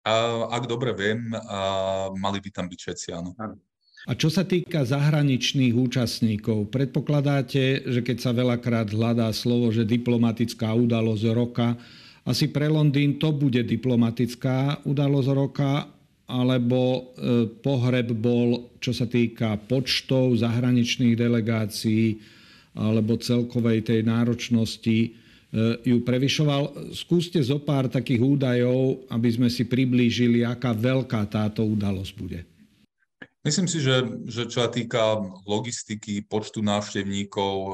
A, 0.08 0.48
ak 0.56 0.72
dobre 0.72 0.96
viem, 0.96 1.36
a 1.36 2.08
mali 2.16 2.40
by 2.40 2.50
tam 2.56 2.72
byť 2.72 2.80
všetci, 2.80 3.08
áno. 3.12 3.36
A 4.08 4.16
čo 4.16 4.32
sa 4.32 4.48
týka 4.48 4.88
zahraničných 4.88 5.76
účastníkov, 5.76 6.72
predpokladáte, 6.72 7.84
že 7.92 8.00
keď 8.00 8.18
sa 8.24 8.32
veľakrát 8.32 8.96
hľadá 8.96 9.28
slovo, 9.36 9.68
že 9.76 9.84
diplomatická 9.84 10.72
udalosť 10.72 11.26
roka, 11.36 11.76
asi 12.24 12.48
pre 12.48 12.72
Londýn 12.72 13.20
to 13.20 13.36
bude 13.36 13.60
diplomatická 13.68 14.80
udalosť 14.88 15.30
roka 15.36 15.72
alebo 16.28 16.80
e, 16.80 17.00
pohreb 17.60 18.16
bol, 18.16 18.72
čo 18.80 18.96
sa 18.96 19.08
týka 19.08 19.60
počtov 19.68 20.40
zahraničných 20.40 21.16
delegácií 21.16 22.20
alebo 22.80 23.20
celkovej 23.20 23.92
tej 23.92 24.08
náročnosti, 24.08 24.98
e, 25.04 25.10
ju 25.84 26.00
prevyšoval. 26.04 26.96
Skúste 26.96 27.44
zo 27.44 27.60
pár 27.60 27.92
takých 27.92 28.24
údajov, 28.24 29.08
aby 29.12 29.30
sme 29.36 29.48
si 29.52 29.68
priblížili, 29.68 30.48
aká 30.48 30.72
veľká 30.72 31.28
táto 31.28 31.64
udalosť 31.64 32.14
bude. 32.16 32.40
Myslím 33.46 33.70
si, 33.70 33.80
že, 33.80 34.02
že 34.26 34.50
čo 34.50 34.66
sa 34.66 34.70
týka 34.70 35.22
logistiky, 35.46 36.26
počtu 36.26 36.66
návštevníkov, 36.66 37.54
e, 37.54 37.72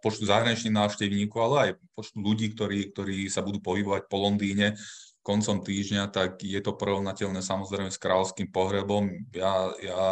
počtu 0.00 0.24
zahraničných 0.24 0.72
návštevníkov, 0.72 1.38
ale 1.42 1.56
aj 1.58 1.70
počtu 1.92 2.16
ľudí, 2.22 2.54
ktorí, 2.54 2.94
ktorí 2.94 3.26
sa 3.26 3.42
budú 3.42 3.58
pohybovať 3.60 4.06
po 4.06 4.16
Londýne, 4.22 4.78
koncom 5.20 5.60
týždňa, 5.60 6.08
tak 6.08 6.40
je 6.40 6.56
to 6.64 6.72
porovnateľné 6.78 7.44
samozrejme 7.44 7.92
s 7.92 8.00
kráľovským 8.00 8.48
pohrebom. 8.48 9.10
Ja, 9.36 9.68
ja 9.84 10.02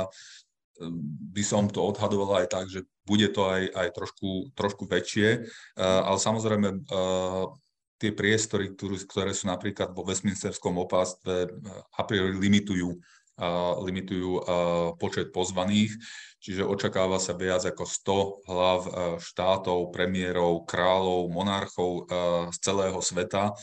ehm, 0.85 1.00
by 1.33 1.43
som 1.47 1.71
to 1.71 1.81
odhadoval 1.81 2.45
aj 2.45 2.49
tak, 2.53 2.67
že 2.69 2.85
bude 3.09 3.33
to 3.33 3.49
aj, 3.49 3.73
aj 3.73 3.88
trošku, 3.97 4.53
trošku 4.53 4.85
väčšie, 4.85 5.49
ale 5.81 6.19
samozrejme 6.21 6.85
tie 7.99 8.12
priestory, 8.12 8.77
ktoré, 8.77 9.33
sú 9.33 9.50
napríklad 9.50 9.97
vo 9.97 10.05
Westminsterskom 10.05 10.77
opástve, 10.77 11.50
a 11.97 12.03
priori 12.07 12.37
limitujú, 12.37 13.00
limitujú 13.87 14.42
počet 14.99 15.30
pozvaných, 15.30 15.95
čiže 16.42 16.66
očakáva 16.66 17.23
sa 17.23 17.38
viac 17.38 17.62
ako 17.62 17.85
100 17.87 18.50
hlav 18.50 18.80
štátov, 19.23 19.95
premiérov, 19.95 20.66
kráľov, 20.66 21.30
monarchov 21.30 22.11
z 22.50 22.57
celého 22.59 22.99
sveta 22.99 23.54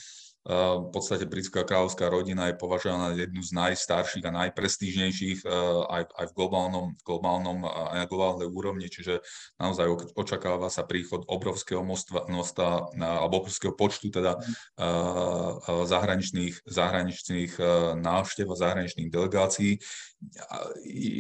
v 0.45 0.89
podstate 0.93 1.25
britská 1.25 1.65
kráľovská 1.65 2.05
rodina 2.05 2.53
je 2.53 2.61
považovaná 2.61 3.17
za 3.17 3.25
jednu 3.25 3.41
z 3.41 3.51
najstarších 3.57 4.25
a 4.29 4.37
najprestížnejších 4.45 5.41
eh, 5.41 5.49
aj, 5.89 6.03
aj 6.13 6.25
v 6.29 6.35
globálnom, 6.37 6.85
globálnom 7.01 7.65
aj 7.65 7.97
na 7.97 8.05
globálnej 8.05 8.45
úrovni, 8.45 8.85
čiže 8.85 9.25
naozaj 9.57 10.13
očakáva 10.13 10.69
sa 10.69 10.85
príchod 10.85 11.25
obrovského 11.25 11.81
množstva, 11.81 12.29
množstva 12.29 12.93
alebo 13.01 13.41
obrovského 13.41 13.73
počtu 13.73 14.13
teda 14.13 14.37
eh, 14.37 14.85
eh, 14.85 15.83
zahraničných, 15.89 16.69
zahraničných 16.69 17.51
návštev 17.97 18.45
a 18.45 18.55
zahraničných 18.55 19.09
delegácií. 19.09 19.81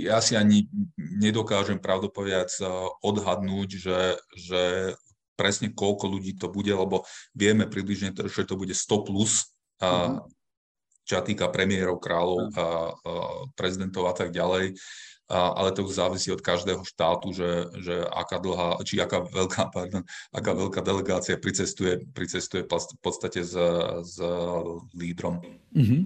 Ja 0.05 0.21
si 0.21 0.37
ani 0.37 0.69
nedokážem 0.97 1.81
pravdopoviac 1.81 2.49
odhadnúť, 3.01 3.69
že, 3.77 3.99
že 4.33 4.61
presne 5.35 5.71
koľko 5.71 6.09
ľudí 6.09 6.39
to 6.39 6.47
bude, 6.49 6.71
lebo 6.71 7.03
vieme 7.35 7.67
približne, 7.67 8.15
že 8.15 8.47
to 8.47 8.55
bude 8.55 8.73
100 8.73 9.07
plus, 9.07 9.51
mhm. 9.83 10.25
čo 11.05 11.21
týka 11.21 11.51
premiérov, 11.51 12.01
kráľov, 12.01 12.49
a, 12.55 12.57
a 12.57 12.65
prezidentov 13.53 14.09
a 14.09 14.13
tak 14.15 14.33
ďalej. 14.33 14.75
A, 15.25 15.57
ale 15.57 15.73
to 15.73 15.81
už 15.81 15.97
závisí 15.97 16.29
od 16.29 16.37
každého 16.37 16.85
štátu, 16.85 17.33
že, 17.33 17.65
že 17.81 18.05
aká 18.13 18.37
dlhá, 18.37 18.77
či 18.85 19.01
aká 19.01 19.25
veľká, 19.25 19.69
pardon, 19.75 20.05
aká 20.29 20.51
veľká 20.53 20.81
delegácia 20.85 21.35
pricestuje, 21.37 22.05
pricestuje 22.13 22.65
v 22.65 22.99
podstate 23.01 23.41
s, 23.41 23.57
s 24.05 24.15
lídrom. 24.93 25.41
Mm-hmm. 25.73 26.01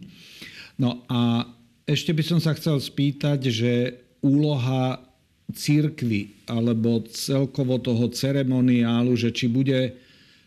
No 0.80 1.04
a 1.12 1.44
ešte 1.84 2.16
by 2.16 2.24
som 2.24 2.40
sa 2.40 2.56
chcel 2.56 2.80
spýtať, 2.80 3.40
že 3.52 3.72
úloha 4.24 5.09
církvy 5.50 6.46
alebo 6.46 7.02
celkovo 7.10 7.82
toho 7.82 8.10
ceremoniálu, 8.10 9.18
že 9.18 9.34
či 9.34 9.50
bude, 9.50 9.98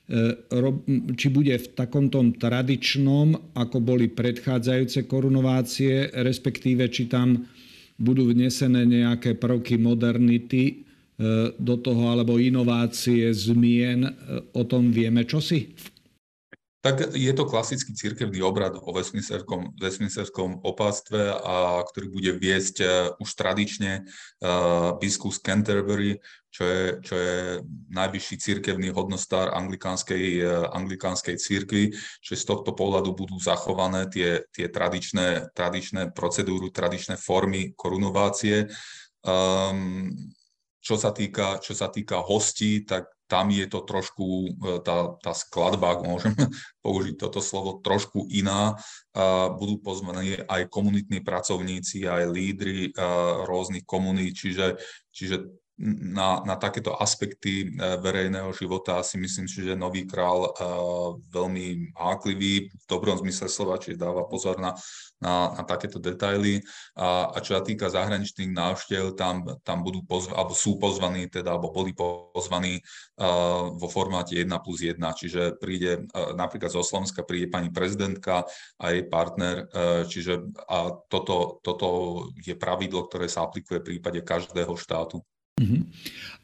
e, 0.06 0.22
či 1.18 1.28
bude 1.30 1.54
v 1.58 1.66
takomto 1.74 2.22
tradičnom, 2.38 3.54
ako 3.58 3.78
boli 3.82 4.06
predchádzajúce 4.10 5.10
korunovácie, 5.10 6.10
respektíve 6.14 6.86
či 6.90 7.10
tam 7.10 7.46
budú 7.98 8.30
vnesené 8.30 8.86
nejaké 8.86 9.38
prvky 9.38 9.78
modernity 9.78 10.62
e, 10.66 10.74
do 11.54 11.74
toho, 11.78 12.14
alebo 12.14 12.38
inovácie, 12.38 13.30
zmien. 13.34 14.06
E, 14.06 14.12
o 14.54 14.62
tom 14.66 14.94
vieme 14.94 15.26
čosi? 15.26 15.91
Tak 16.82 17.14
je 17.14 17.30
to 17.30 17.46
klasický 17.46 17.94
cirkevný 17.94 18.42
obrad 18.42 18.74
o 18.74 18.90
Westminsterskom, 18.90 19.78
Westminsterskom 19.78 20.66
opástve, 20.66 21.30
a 21.30 21.78
ktorý 21.86 22.10
bude 22.10 22.32
viesť 22.34 22.76
uh, 22.82 22.88
už 23.22 23.38
tradične 23.38 24.02
uh, 24.02 24.98
biskup 24.98 25.30
Canterbury, 25.38 26.18
čo 26.50 26.66
je, 26.66 26.82
čo 27.06 27.14
je 27.14 27.36
najvyšší 27.86 28.34
cirkevný 28.34 28.90
hodnostár 28.90 29.54
anglikánskej, 29.54 30.24
uh, 30.42 30.74
anglikánskej 30.74 31.38
cirkvi, 31.38 31.94
že 32.18 32.34
z 32.34 32.44
tohto 32.50 32.74
pohľadu 32.74 33.14
budú 33.14 33.38
zachované 33.38 34.10
tie, 34.10 34.42
tie 34.50 34.66
tradičné, 34.66 35.54
tradičné 35.54 36.10
procedúry, 36.10 36.74
tradičné 36.74 37.14
formy 37.14 37.78
korunovácie. 37.78 38.66
Um, 39.22 40.10
čo 40.82 40.98
sa 40.98 41.14
týka, 41.14 41.62
čo 41.62 41.78
sa 41.78 41.94
týka 41.94 42.18
hostí, 42.26 42.82
tak 42.82 43.06
tam 43.32 43.48
je 43.48 43.64
to 43.64 43.80
trošku, 43.80 44.26
e, 44.44 44.48
tá, 44.84 45.16
tá 45.16 45.32
skladba, 45.32 45.96
ak 45.96 46.04
môžem 46.04 46.36
použiť 46.84 47.16
toto 47.16 47.40
slovo, 47.40 47.80
trošku 47.80 48.28
iná. 48.28 48.76
Budú 49.56 49.76
pozvaní 49.80 50.40
aj 50.48 50.72
komunitní 50.72 51.20
pracovníci, 51.20 52.08
aj 52.08 52.32
lídry 52.32 52.88
e, 52.88 52.90
rôznych 53.44 53.84
komunít, 53.88 54.36
čiže, 54.36 54.80
čiže 55.12 55.61
na, 55.82 56.46
na 56.46 56.54
takéto 56.54 56.94
aspekty 56.94 57.66
e, 57.66 57.98
verejného 57.98 58.54
života 58.54 59.02
si 59.02 59.18
myslím, 59.18 59.50
že 59.50 59.74
nový 59.74 60.06
král 60.06 60.54
veľmi 61.34 61.96
háklivý 61.98 62.70
v 62.70 62.84
dobrom 62.86 63.18
zmysle 63.18 63.50
slova, 63.50 63.82
čiže 63.82 63.98
dáva 63.98 64.22
pozor 64.30 64.62
na, 64.62 64.78
na, 65.18 65.50
na 65.58 65.62
takéto 65.66 65.98
detaily. 65.98 66.62
A, 66.94 67.34
a 67.34 67.36
čo 67.42 67.58
sa 67.58 67.62
týka 67.66 67.90
zahraničných 67.90 68.54
návštev, 68.54 69.18
tam, 69.18 69.42
tam 69.66 69.82
budú 69.82 70.06
pozv, 70.06 70.30
alebo 70.38 70.54
sú 70.54 70.78
pozvaní, 70.78 71.26
teda, 71.26 71.58
alebo 71.58 71.74
boli 71.74 71.90
pozvaní 71.96 72.78
uh, 73.18 73.74
vo 73.74 73.88
formáte 73.90 74.38
1 74.38 74.46
plus 74.62 74.86
1, 74.86 74.98
čiže 74.98 75.42
príde 75.58 76.06
napríklad 76.14 76.70
zo 76.70 76.84
Slovenska 76.84 77.26
príde 77.26 77.50
pani 77.50 77.70
prezidentka 77.70 78.44
a 78.78 78.84
jej 78.92 79.04
partner, 79.06 79.66
čiže 80.06 80.42
a 80.68 80.92
toto, 81.08 81.62
toto 81.64 81.88
je 82.38 82.54
pravidlo, 82.54 83.06
ktoré 83.08 83.26
sa 83.26 83.46
aplikuje 83.46 83.80
v 83.80 83.96
prípade 83.96 84.20
každého 84.22 84.74
štátu. 84.76 85.22
Uh-huh. 85.60 85.84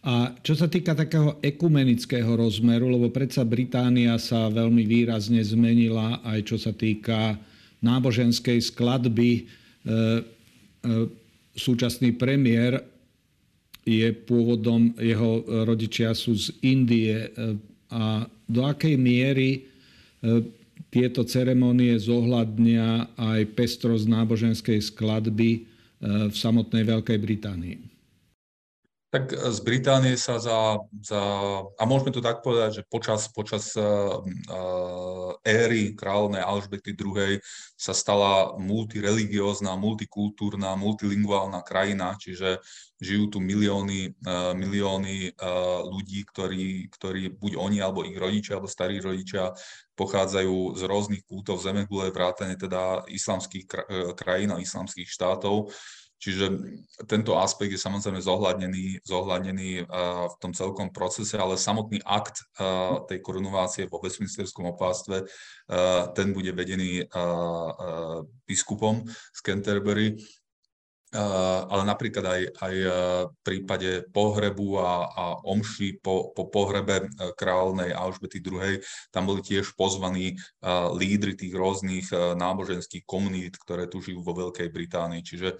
A 0.04 0.36
čo 0.44 0.52
sa 0.52 0.68
týka 0.68 0.92
takého 0.92 1.40
ekumenického 1.40 2.28
rozmeru, 2.38 2.92
lebo 2.92 3.08
predsa 3.08 3.40
Británia 3.42 4.14
sa 4.20 4.52
veľmi 4.52 4.84
výrazne 4.84 5.40
zmenila 5.40 6.20
aj 6.28 6.38
čo 6.44 6.56
sa 6.60 6.76
týka 6.76 7.40
náboženskej 7.80 8.60
skladby. 8.62 9.32
E, 9.32 9.42
e, 9.42 9.92
súčasný 11.56 12.14
premiér 12.14 12.84
je 13.88 14.12
pôvodom, 14.12 14.92
jeho 15.00 15.42
rodičia 15.64 16.12
sú 16.12 16.36
z 16.36 16.52
Indie 16.60 17.16
e, 17.16 17.28
a 17.88 18.28
do 18.44 18.60
akej 18.68 19.00
miery 19.00 19.64
tieto 20.92 21.24
ceremonie 21.24 21.96
zohľadnia 21.96 23.16
aj 23.16 23.40
pestrosť 23.56 24.04
náboženskej 24.08 24.80
skladby 24.92 25.64
v 26.00 26.34
samotnej 26.36 26.84
Veľkej 26.84 27.18
Británii? 27.20 27.97
Tak 29.08 29.32
e, 29.32 29.36
z 29.52 29.60
Británie 29.64 30.20
sa 30.20 30.36
za, 30.36 30.76
za 31.00 31.20
a 31.64 31.82
môžeme 31.88 32.12
to 32.12 32.20
tak 32.20 32.44
povedať, 32.44 32.80
že 32.80 32.82
počas, 32.84 33.32
počas 33.32 33.72
uh, 33.72 34.20
éry 35.40 35.96
kráľovnej 35.96 36.44
Alžbety 36.44 36.92
II. 36.92 37.40
sa 37.72 37.96
stala 37.96 38.52
multireligiózna, 38.60 39.80
multikultúrna, 39.80 40.76
multilinguálna 40.76 41.64
krajina, 41.64 42.20
čiže 42.20 42.60
žijú 43.00 43.32
tu 43.32 43.38
milióny, 43.40 44.12
uh, 44.28 44.52
milióny 44.52 45.32
uh, 45.40 45.88
ľudí, 45.88 46.28
ktorí, 46.28 46.92
ktorí 46.92 47.32
buď 47.32 47.52
oni, 47.56 47.78
alebo 47.80 48.04
ich 48.04 48.18
rodičia, 48.20 48.60
alebo 48.60 48.68
starí 48.68 49.00
rodičia 49.00 49.56
pochádzajú 49.96 50.76
z 50.76 50.82
rôznych 50.84 51.24
kútov 51.24 51.64
zemegule, 51.64 52.12
vrátane 52.12 52.60
teda 52.60 53.08
islamských 53.08 53.66
krajín 54.14 54.52
a 54.54 54.62
islamských 54.62 55.08
štátov. 55.10 55.72
Čiže 56.18 56.50
tento 57.06 57.38
aspekt 57.38 57.70
je 57.70 57.78
samozrejme 57.78 58.18
zohľadnený, 58.18 59.06
zohľadnený 59.06 59.86
v 60.26 60.36
tom 60.42 60.50
celkom 60.50 60.90
procese, 60.90 61.38
ale 61.38 61.54
samotný 61.54 62.02
akt 62.02 62.42
tej 63.06 63.22
korunovácie 63.22 63.86
vo 63.86 64.02
Westminsterskom 64.02 64.66
opástve, 64.74 65.22
ten 66.18 66.34
bude 66.34 66.50
vedený 66.50 67.06
biskupom 68.50 69.06
z 69.06 69.40
Canterbury 69.46 70.18
ale 71.68 71.82
napríklad 71.88 72.24
aj, 72.24 72.42
aj 72.60 72.74
e, 72.74 72.90
v 73.32 73.36
prípade 73.40 73.90
pohrebu 74.12 74.76
a, 74.76 75.08
a 75.08 75.24
omši 75.40 76.04
po, 76.04 76.36
po 76.36 76.52
pohrebe 76.52 77.00
e, 77.00 77.32
kráľovnej 77.32 77.96
Alžbety 77.96 78.44
II. 78.44 78.76
tam 79.08 79.24
boli 79.24 79.40
tiež 79.40 79.72
pozvaní 79.72 80.36
lídry 80.96 81.32
tých 81.32 81.54
rôznych 81.54 82.12
náboženských 82.12 83.08
komunít, 83.08 83.56
ktoré 83.56 83.88
tu 83.88 84.04
žijú 84.04 84.20
vo 84.20 84.36
Veľkej 84.36 84.68
Británii. 84.68 85.24
Čiže, 85.24 85.56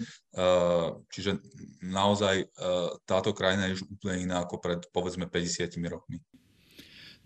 čiže 1.08 1.40
naozaj 1.80 2.50
táto 3.08 3.32
krajina 3.32 3.70
je 3.70 3.80
už 3.80 3.82
úplne 3.88 4.28
iná 4.28 4.44
ako 4.44 4.56
pred 4.61 4.80
povedzme 4.92 5.30
50 5.30 5.72
rokmi. 5.88 6.20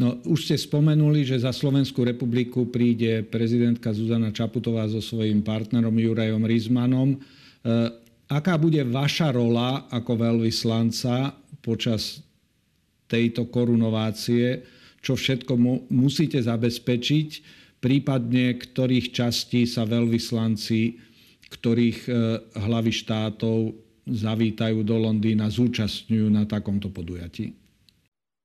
No, 0.01 0.19
už 0.25 0.49
ste 0.49 0.57
spomenuli, 0.57 1.23
že 1.23 1.43
za 1.43 1.53
Slovenskú 1.53 2.03
republiku 2.03 2.67
príde 2.67 3.23
prezidentka 3.23 3.93
Zuzana 3.93 4.33
Čaputová 4.33 4.89
so 4.89 5.05
svojím 5.05 5.45
partnerom 5.45 5.93
Jurajom 5.93 6.43
Rizmanom. 6.49 7.21
Aká 8.33 8.57
bude 8.57 8.81
vaša 8.89 9.37
rola 9.37 9.85
ako 9.93 10.17
veľvyslanca 10.17 11.37
počas 11.61 12.25
tejto 13.05 13.53
korunovácie? 13.53 14.65
Čo 15.05 15.21
všetko 15.21 15.53
mu, 15.61 15.85
musíte 15.93 16.41
zabezpečiť? 16.41 17.29
Prípadne 17.85 18.57
ktorých 18.57 19.13
častí 19.13 19.69
sa 19.69 19.85
veľvyslanci, 19.85 20.97
ktorých 21.53 21.99
e, 22.09 22.11
hlavy 22.57 22.93
štátov 23.05 23.59
zavítajú 24.09 24.81
do 24.81 24.97
Londýna, 24.97 25.53
zúčastňujú 25.53 26.33
na 26.33 26.49
takomto 26.49 26.89
podujatí? 26.89 27.62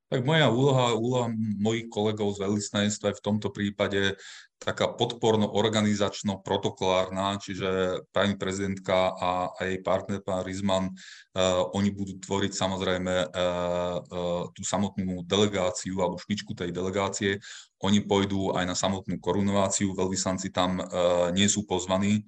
Tak 0.07 0.23
moja 0.23 0.47
úloha, 0.47 0.95
úloha 0.95 1.27
mojich 1.59 1.91
kolegov 1.91 2.31
z 2.31 2.47
veľvyslanectva 2.47 3.11
je 3.11 3.19
v 3.19 3.25
tomto 3.27 3.51
prípade 3.51 4.15
taká 4.55 4.87
podporno-organizačno-protokolárna, 4.95 7.35
čiže 7.43 7.99
pani 8.15 8.39
prezidentka 8.39 9.11
a, 9.11 9.51
a 9.51 9.67
jej 9.67 9.83
partner, 9.83 10.23
pán 10.23 10.47
Rizman, 10.47 10.95
uh, 10.95 11.67
oni 11.75 11.91
budú 11.91 12.15
tvoriť 12.23 12.55
samozrejme 12.55 13.27
uh, 13.27 13.99
uh, 13.99 14.47
tú 14.55 14.63
samotnú 14.63 15.27
delegáciu 15.27 15.99
alebo 15.99 16.15
špičku 16.15 16.55
tej 16.55 16.71
delegácie. 16.71 17.43
Oni 17.83 17.99
pôjdu 17.99 18.55
aj 18.55 18.63
na 18.63 18.79
samotnú 18.79 19.19
korunováciu, 19.19 19.91
veľvyslanci 19.91 20.55
tam 20.55 20.79
uh, 20.79 21.35
nie 21.35 21.51
sú 21.51 21.67
pozvaní, 21.67 22.23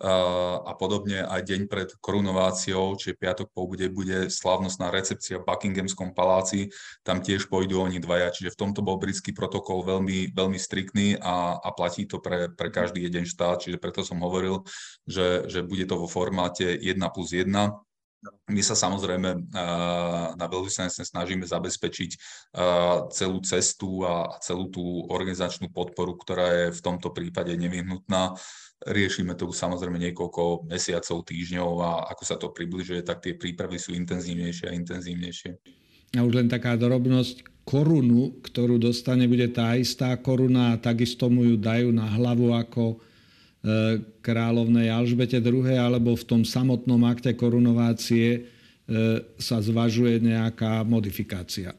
a 0.00 0.72
podobne 0.80 1.20
aj 1.20 1.44
deň 1.44 1.60
pred 1.68 1.88
korunováciou, 2.00 2.96
čiže 2.96 3.20
piatok 3.20 3.52
po 3.52 3.68
bude, 3.68 3.92
bude 3.92 4.32
slávnostná 4.32 4.88
recepcia 4.88 5.36
v 5.36 5.44
Buckinghamskom 5.44 6.16
paláci, 6.16 6.72
tam 7.04 7.20
tiež 7.20 7.52
pôjdu 7.52 7.84
oni 7.84 8.00
dvaja, 8.00 8.32
čiže 8.32 8.56
v 8.56 8.60
tomto 8.64 8.80
bol 8.80 8.96
britský 8.96 9.36
protokol 9.36 9.84
veľmi, 9.84 10.32
veľmi 10.32 10.56
striktný 10.56 11.20
a, 11.20 11.60
a 11.60 11.68
platí 11.76 12.08
to 12.08 12.16
pre, 12.16 12.48
pre 12.48 12.72
každý 12.72 13.04
jeden 13.04 13.28
štát, 13.28 13.60
čiže 13.60 13.76
preto 13.76 14.00
som 14.00 14.24
hovoril, 14.24 14.64
že, 15.04 15.44
že 15.52 15.60
bude 15.60 15.84
to 15.84 16.00
vo 16.00 16.08
formáte 16.08 16.64
1 16.64 16.96
plus 17.12 17.36
1, 17.36 17.52
my 18.52 18.60
sa 18.60 18.76
samozrejme 18.76 19.52
na 20.36 20.46
veľvyslanectve 20.46 21.04
snažíme 21.08 21.48
zabezpečiť 21.48 22.10
celú 23.08 23.38
cestu 23.40 24.04
a 24.04 24.36
celú 24.44 24.68
tú 24.68 25.08
organizačnú 25.08 25.72
podporu, 25.72 26.20
ktorá 26.20 26.46
je 26.52 26.66
v 26.76 26.80
tomto 26.84 27.16
prípade 27.16 27.56
nevyhnutná. 27.56 28.36
Riešime 28.80 29.36
to 29.36 29.48
už 29.48 29.56
samozrejme 29.56 30.00
niekoľko 30.00 30.68
mesiacov, 30.68 31.24
týždňov 31.24 31.70
a 31.80 31.90
ako 32.12 32.22
sa 32.24 32.36
to 32.36 32.52
približuje, 32.52 33.04
tak 33.04 33.24
tie 33.24 33.36
prípravy 33.36 33.76
sú 33.76 33.92
intenzívnejšie 33.96 34.68
a 34.68 34.76
intenzívnejšie. 34.76 35.50
A 36.16 36.24
už 36.24 36.32
len 36.36 36.48
taká 36.48 36.74
drobnosť, 36.80 37.44
korunu, 37.68 38.40
ktorú 38.42 38.80
dostane, 38.82 39.28
bude 39.30 39.46
tá 39.52 39.76
istá 39.76 40.16
koruna 40.16 40.74
a 40.74 40.80
takisto 40.80 41.28
mu 41.28 41.44
ju 41.44 41.54
dajú 41.60 41.92
na 41.92 42.08
hlavu 42.08 42.56
ako 42.56 42.98
kráľovnej 44.24 44.88
Alžbete 44.88 45.36
II, 45.36 45.68
alebo 45.76 46.16
v 46.16 46.24
tom 46.24 46.42
samotnom 46.48 47.04
akte 47.04 47.36
korunovácie 47.36 48.28
e, 48.32 48.40
sa 49.36 49.60
zvažuje 49.60 50.16
nejaká 50.16 50.80
modifikácia. 50.88 51.76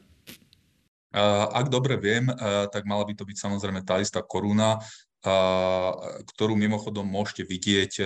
Ak 1.50 1.66
dobre 1.68 1.98
viem, 1.98 2.30
e, 2.30 2.34
tak 2.70 2.86
mala 2.86 3.02
by 3.02 3.18
to 3.18 3.26
byť 3.26 3.34
samozrejme 3.34 3.82
tá 3.82 3.98
istá 3.98 4.22
koruna, 4.22 4.78
ktorú 6.34 6.58
mimochodom 6.58 7.06
môžete 7.06 7.46
vidieť 7.46 7.92
e, 8.02 8.04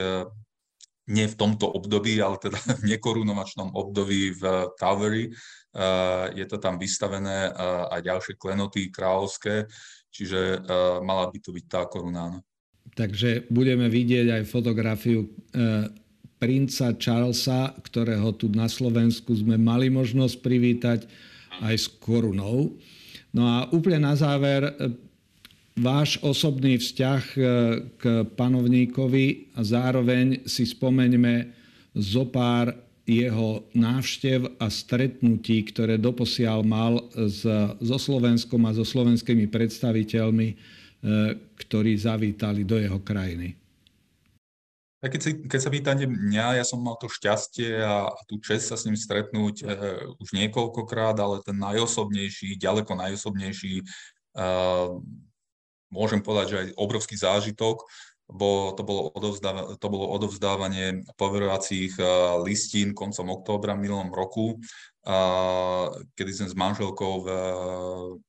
nie 1.08 1.26
v 1.30 1.38
tomto 1.38 1.70
období, 1.70 2.20
ale 2.20 2.36
teda 2.36 2.60
v 2.80 2.96
nekorunovačnom 2.96 3.72
období 3.72 4.36
v 4.36 4.42
Towery. 4.76 5.24
E, 5.28 5.32
je 6.36 6.44
to 6.44 6.60
tam 6.60 6.76
vystavené 6.76 7.52
aj 7.88 8.00
ďalšie 8.04 8.34
klenoty 8.36 8.92
kráľovské, 8.92 9.64
čiže 10.12 10.40
e, 10.40 10.58
mala 11.00 11.32
by 11.32 11.38
to 11.40 11.50
byť 11.56 11.64
tá 11.64 11.88
koruna. 11.88 12.36
Takže 12.94 13.50
budeme 13.50 13.90
vidieť 13.90 14.40
aj 14.40 14.50
fotografiu 14.52 15.26
princa 16.36 16.92
Charlesa, 16.96 17.72
ktorého 17.80 18.32
tu 18.36 18.52
na 18.52 18.68
Slovensku 18.68 19.32
sme 19.32 19.56
mali 19.56 19.88
možnosť 19.88 20.36
privítať 20.44 21.00
aj 21.64 21.74
s 21.74 21.86
korunou. 21.88 22.76
No 23.32 23.42
a 23.48 23.56
úplne 23.72 24.04
na 24.04 24.14
záver 24.16 24.68
váš 25.76 26.16
osobný 26.24 26.80
vzťah 26.80 27.22
e, 27.36 27.40
k 28.00 28.04
panovníkovi 28.32 29.52
a 29.56 29.60
zároveň 29.60 30.48
si 30.48 30.64
spomeňme 30.64 31.52
zo 31.92 32.24
pár 32.28 32.72
jeho 33.04 33.64
návštev 33.76 34.56
a 34.56 34.66
stretnutí, 34.72 35.68
ktoré 35.68 36.00
doposiaľ 36.00 36.64
mal 36.64 36.98
so 37.78 37.96
Slovenskom 38.00 38.64
a 38.66 38.72
so 38.72 38.88
slovenskými 38.88 39.52
predstaviteľmi, 39.52 40.48
e, 40.48 40.56
ktorí 41.56 41.92
zavítali 41.96 42.64
do 42.64 42.80
jeho 42.80 42.98
krajiny. 42.98 43.54
keď, 45.06 45.20
si, 45.22 45.30
keď 45.46 45.60
sa 45.60 45.70
pýtate 45.70 46.04
mňa, 46.08 46.58
ja 46.58 46.64
som 46.66 46.82
mal 46.82 46.98
to 46.98 47.06
šťastie 47.06 47.78
a, 47.78 48.10
a 48.10 48.20
tú 48.26 48.42
čest 48.42 48.72
sa 48.72 48.76
s 48.76 48.90
ním 48.90 48.98
stretnúť 48.98 49.54
e, 49.62 49.64
už 50.18 50.28
niekoľkokrát, 50.34 51.14
ale 51.20 51.44
ten 51.46 51.54
najosobnejší, 51.54 52.58
ďaleko 52.58 52.98
najosobnejší 52.98 53.86
môžem 55.90 56.20
povedať, 56.20 56.46
že 56.50 56.58
aj 56.60 56.68
obrovský 56.76 57.16
zážitok, 57.16 57.86
bo 58.26 58.74
to 58.74 58.82
bolo, 58.82 59.14
odovzdáva, 59.14 59.78
to 59.78 59.86
bolo 59.86 60.10
odovzdávanie 60.18 61.06
poverovacích 61.14 61.94
eh, 61.98 62.06
listín 62.42 62.90
koncom 62.90 63.30
októbra 63.38 63.78
minulom 63.78 64.10
roku, 64.10 64.58
kedy 66.18 66.30
sme 66.34 66.50
s 66.50 66.58
manželkou 66.58 67.12
v, 67.22 67.28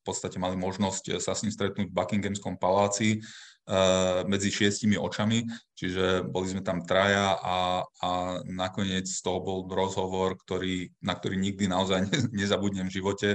podstate 0.06 0.38
mali 0.38 0.54
možnosť 0.54 1.18
sa 1.18 1.34
s 1.34 1.42
ním 1.42 1.50
stretnúť 1.50 1.90
v 1.90 1.98
Buckinghamskom 1.98 2.62
paláci 2.62 3.18
eh, 3.18 4.22
medzi 4.30 4.54
šiestimi 4.54 4.94
očami, 4.94 5.42
čiže 5.74 6.30
boli 6.30 6.54
sme 6.54 6.62
tam 6.62 6.86
traja 6.86 7.34
a, 7.34 7.82
a 7.82 8.10
nakoniec 8.46 9.10
z 9.10 9.20
toho 9.26 9.42
bol 9.42 9.66
rozhovor, 9.66 10.38
ktorý, 10.38 10.94
na 11.02 11.18
ktorý 11.18 11.42
nikdy 11.42 11.66
naozaj 11.66 12.06
nezabudnem 12.38 12.94
v 12.94 12.96
živote, 13.02 13.30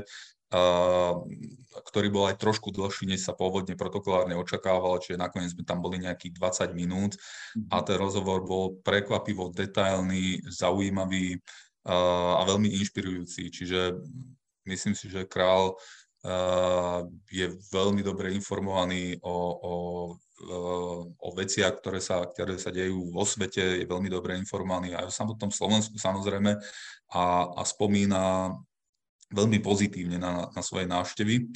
ktorý 1.73 2.09
bol 2.13 2.29
aj 2.29 2.37
trošku 2.37 2.69
dlhší, 2.69 3.09
než 3.09 3.25
sa 3.25 3.33
pôvodne 3.33 3.73
protokolárne 3.73 4.37
očakávalo, 4.37 5.01
čiže 5.01 5.17
nakoniec 5.17 5.57
sme 5.57 5.65
tam 5.65 5.81
boli 5.81 5.97
nejakých 6.05 6.37
20 6.37 6.77
minút. 6.77 7.17
A 7.73 7.81
ten 7.81 7.97
rozhovor 7.97 8.45
bol 8.45 8.77
prekvapivo 8.85 9.49
detailný, 9.49 10.45
zaujímavý 10.45 11.41
a 11.89 12.43
veľmi 12.45 12.69
inšpirujúci. 12.79 13.49
Čiže 13.51 13.97
myslím 14.69 14.95
si, 14.95 15.09
že 15.09 15.27
král 15.27 15.75
je 17.27 17.47
veľmi 17.75 18.05
dobre 18.07 18.31
informovaný 18.31 19.19
o, 19.27 19.37
o, 19.59 19.75
o 21.19 21.29
veciach, 21.35 21.83
ktoré 21.83 21.99
sa, 21.99 22.23
ktoré 22.23 22.63
sa 22.63 22.71
dejú 22.71 23.11
vo 23.11 23.27
svete, 23.27 23.83
je 23.83 23.91
veľmi 23.91 24.07
dobre 24.07 24.39
informovaný 24.39 24.95
aj 24.95 25.11
o 25.11 25.17
samotnom 25.17 25.51
Slovensku 25.51 25.99
samozrejme. 25.99 26.55
A, 27.13 27.25
a 27.59 27.63
spomína 27.67 28.55
veľmi 29.33 29.59
pozitívne 29.65 30.21
na, 30.21 30.49
na 30.53 30.63
svoje 30.63 30.87
návštevy. 30.87 31.51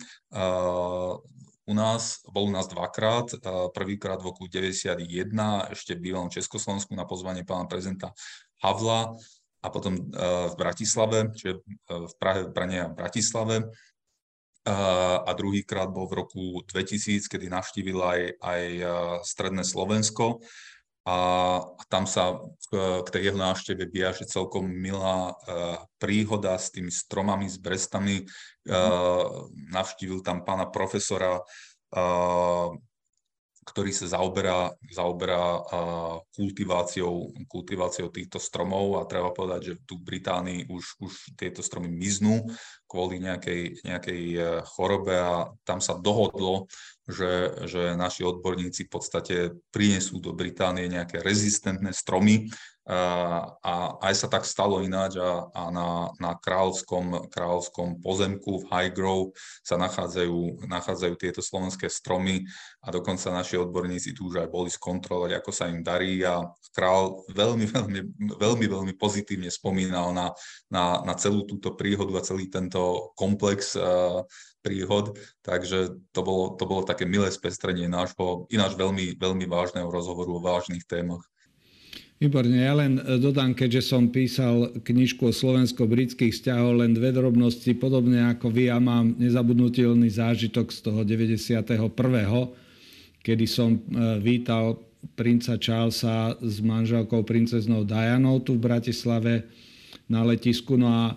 U 1.66 1.74
nás, 1.74 2.22
bol 2.30 2.46
u 2.46 2.52
nás 2.54 2.70
dvakrát, 2.70 3.34
prvýkrát 3.74 4.22
v 4.22 4.30
roku 4.30 4.46
91, 4.46 5.02
ešte 5.74 5.98
v 5.98 6.02
bývalom 6.10 6.30
Československu 6.30 6.94
na 6.94 7.02
pozvanie 7.02 7.42
pána 7.42 7.66
prezidenta 7.66 8.14
Havla 8.62 9.18
a 9.62 9.68
potom 9.68 9.98
v 10.14 10.54
Bratislave, 10.54 11.34
čiže 11.34 11.66
v 11.90 12.12
Prahe, 12.22 12.46
Brane 12.46 12.86
a 12.86 12.88
Bratislave. 12.88 13.66
A 14.66 15.30
druhýkrát 15.34 15.90
bol 15.90 16.06
v 16.06 16.22
roku 16.22 16.42
2000, 16.70 17.26
kedy 17.26 17.50
navštívil 17.50 17.98
aj, 17.98 18.20
aj 18.38 18.62
stredné 19.26 19.66
Slovensko 19.66 20.42
a 21.06 21.16
tam 21.86 22.02
sa 22.02 22.42
k 22.66 23.08
tej 23.14 23.30
jeho 23.30 23.38
návšteve 23.38 23.86
viaže 23.94 24.26
celkom 24.26 24.66
milá 24.66 25.38
príhoda 26.02 26.58
s 26.58 26.74
tými 26.74 26.90
stromami, 26.90 27.46
s 27.46 27.62
brestami. 27.62 28.26
Navštívil 29.70 30.18
tam 30.26 30.42
pána 30.42 30.66
profesora 30.66 31.38
ktorý 33.66 33.90
sa 33.90 34.06
zaoberá, 34.06 34.70
zaoberá 34.94 35.58
kultiváciou, 36.38 37.34
kultiváciou 37.50 38.14
týchto 38.14 38.38
stromov 38.38 39.02
a 39.02 39.10
treba 39.10 39.34
povedať, 39.34 39.60
že 39.66 39.74
tu 39.82 39.98
v 39.98 40.06
Británii 40.14 40.70
už, 40.70 41.02
už 41.02 41.12
tieto 41.34 41.66
stromy 41.66 41.90
miznú 41.90 42.46
kvôli 42.86 43.18
nejakej, 43.18 43.82
nejakej 43.82 44.22
e, 44.38 44.40
chorobe 44.70 45.18
a 45.18 45.50
tam 45.66 45.82
sa 45.82 45.98
dohodlo, 45.98 46.70
že, 47.06 47.54
že 47.70 47.94
naši 47.94 48.26
odborníci 48.26 48.86
v 48.86 48.90
podstate 48.90 49.34
prinesú 49.70 50.18
do 50.18 50.34
Británie 50.34 50.90
nejaké 50.90 51.22
rezistentné 51.22 51.94
stromy, 51.94 52.50
a 52.86 53.98
aj 53.98 54.14
sa 54.14 54.28
tak 54.30 54.46
stalo 54.46 54.78
ináč 54.78 55.18
a, 55.18 55.50
a 55.50 55.62
na, 55.74 56.14
na 56.22 56.38
kráľovskom, 56.38 57.34
kráľovskom 57.34 57.98
pozemku 57.98 58.62
v 58.62 58.68
Highgrove 58.70 59.34
sa 59.66 59.74
nachádzajú, 59.74 60.70
nachádzajú 60.70 61.14
tieto 61.18 61.42
slovenské 61.42 61.90
stromy 61.90 62.46
a 62.86 62.94
dokonca 62.94 63.34
naši 63.34 63.58
odborníci 63.58 64.14
tu 64.14 64.30
už 64.30 64.46
aj 64.46 64.48
boli 64.54 64.70
skontrolovať, 64.70 65.34
ako 65.34 65.50
sa 65.50 65.66
im 65.66 65.82
darí 65.82 66.22
a 66.22 66.46
král 66.70 67.26
veľmi, 67.34 67.66
veľmi, 67.74 68.00
veľmi, 68.38 68.66
veľmi 68.70 68.94
pozitívne 68.94 69.50
spomínal 69.50 70.14
na, 70.14 70.30
na, 70.70 71.02
na 71.02 71.14
celú 71.18 71.42
túto 71.42 71.74
príhodu 71.74 72.22
a 72.22 72.26
celý 72.26 72.46
tento 72.46 73.10
komplex 73.18 73.74
uh, 73.74 74.22
príhod, 74.62 75.14
takže 75.42 75.94
to 76.10 76.20
bolo, 76.22 76.58
to 76.58 76.66
bolo 76.66 76.82
také 76.82 77.06
milé 77.06 77.30
spestrenie 77.30 77.86
nášho 77.86 78.50
ináč 78.50 78.74
veľmi, 78.74 79.14
veľmi 79.14 79.46
vážneho 79.46 79.86
rozhovoru 79.86 80.38
o 80.38 80.44
vážnych 80.44 80.82
témach. 80.86 81.22
Výborne, 82.16 82.64
ja 82.64 82.72
len 82.72 82.96
e, 82.96 83.20
dodám, 83.20 83.52
keďže 83.52 83.92
som 83.92 84.08
písal 84.08 84.72
knižku 84.80 85.28
o 85.28 85.36
slovensko-britských 85.36 86.32
vzťahov, 86.32 86.80
len 86.80 86.96
dve 86.96 87.12
drobnosti, 87.12 87.68
podobne 87.76 88.24
ako 88.32 88.48
vy, 88.48 88.72
ja 88.72 88.80
mám 88.80 89.20
nezabudnutelný 89.20 90.08
zážitok 90.08 90.72
z 90.72 90.78
toho 90.80 91.04
91., 91.04 91.60
kedy 93.20 93.44
som 93.44 93.76
e, 93.76 93.80
vítal 94.24 94.80
princa 95.12 95.60
Charlesa 95.60 96.40
s 96.40 96.64
manželkou 96.64 97.20
princeznou 97.20 97.84
Dianou 97.84 98.40
tu 98.40 98.56
v 98.56 98.64
Bratislave 98.64 99.44
na 100.08 100.24
letisku. 100.24 100.80
No 100.80 100.88
a 100.88 101.04
e, 101.12 101.14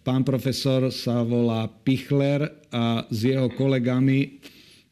pán 0.00 0.24
profesor 0.24 0.88
sa 0.88 1.20
volá 1.20 1.68
Pichler 1.68 2.48
a 2.72 3.04
s 3.12 3.28
jeho 3.28 3.52
kolegami 3.52 4.40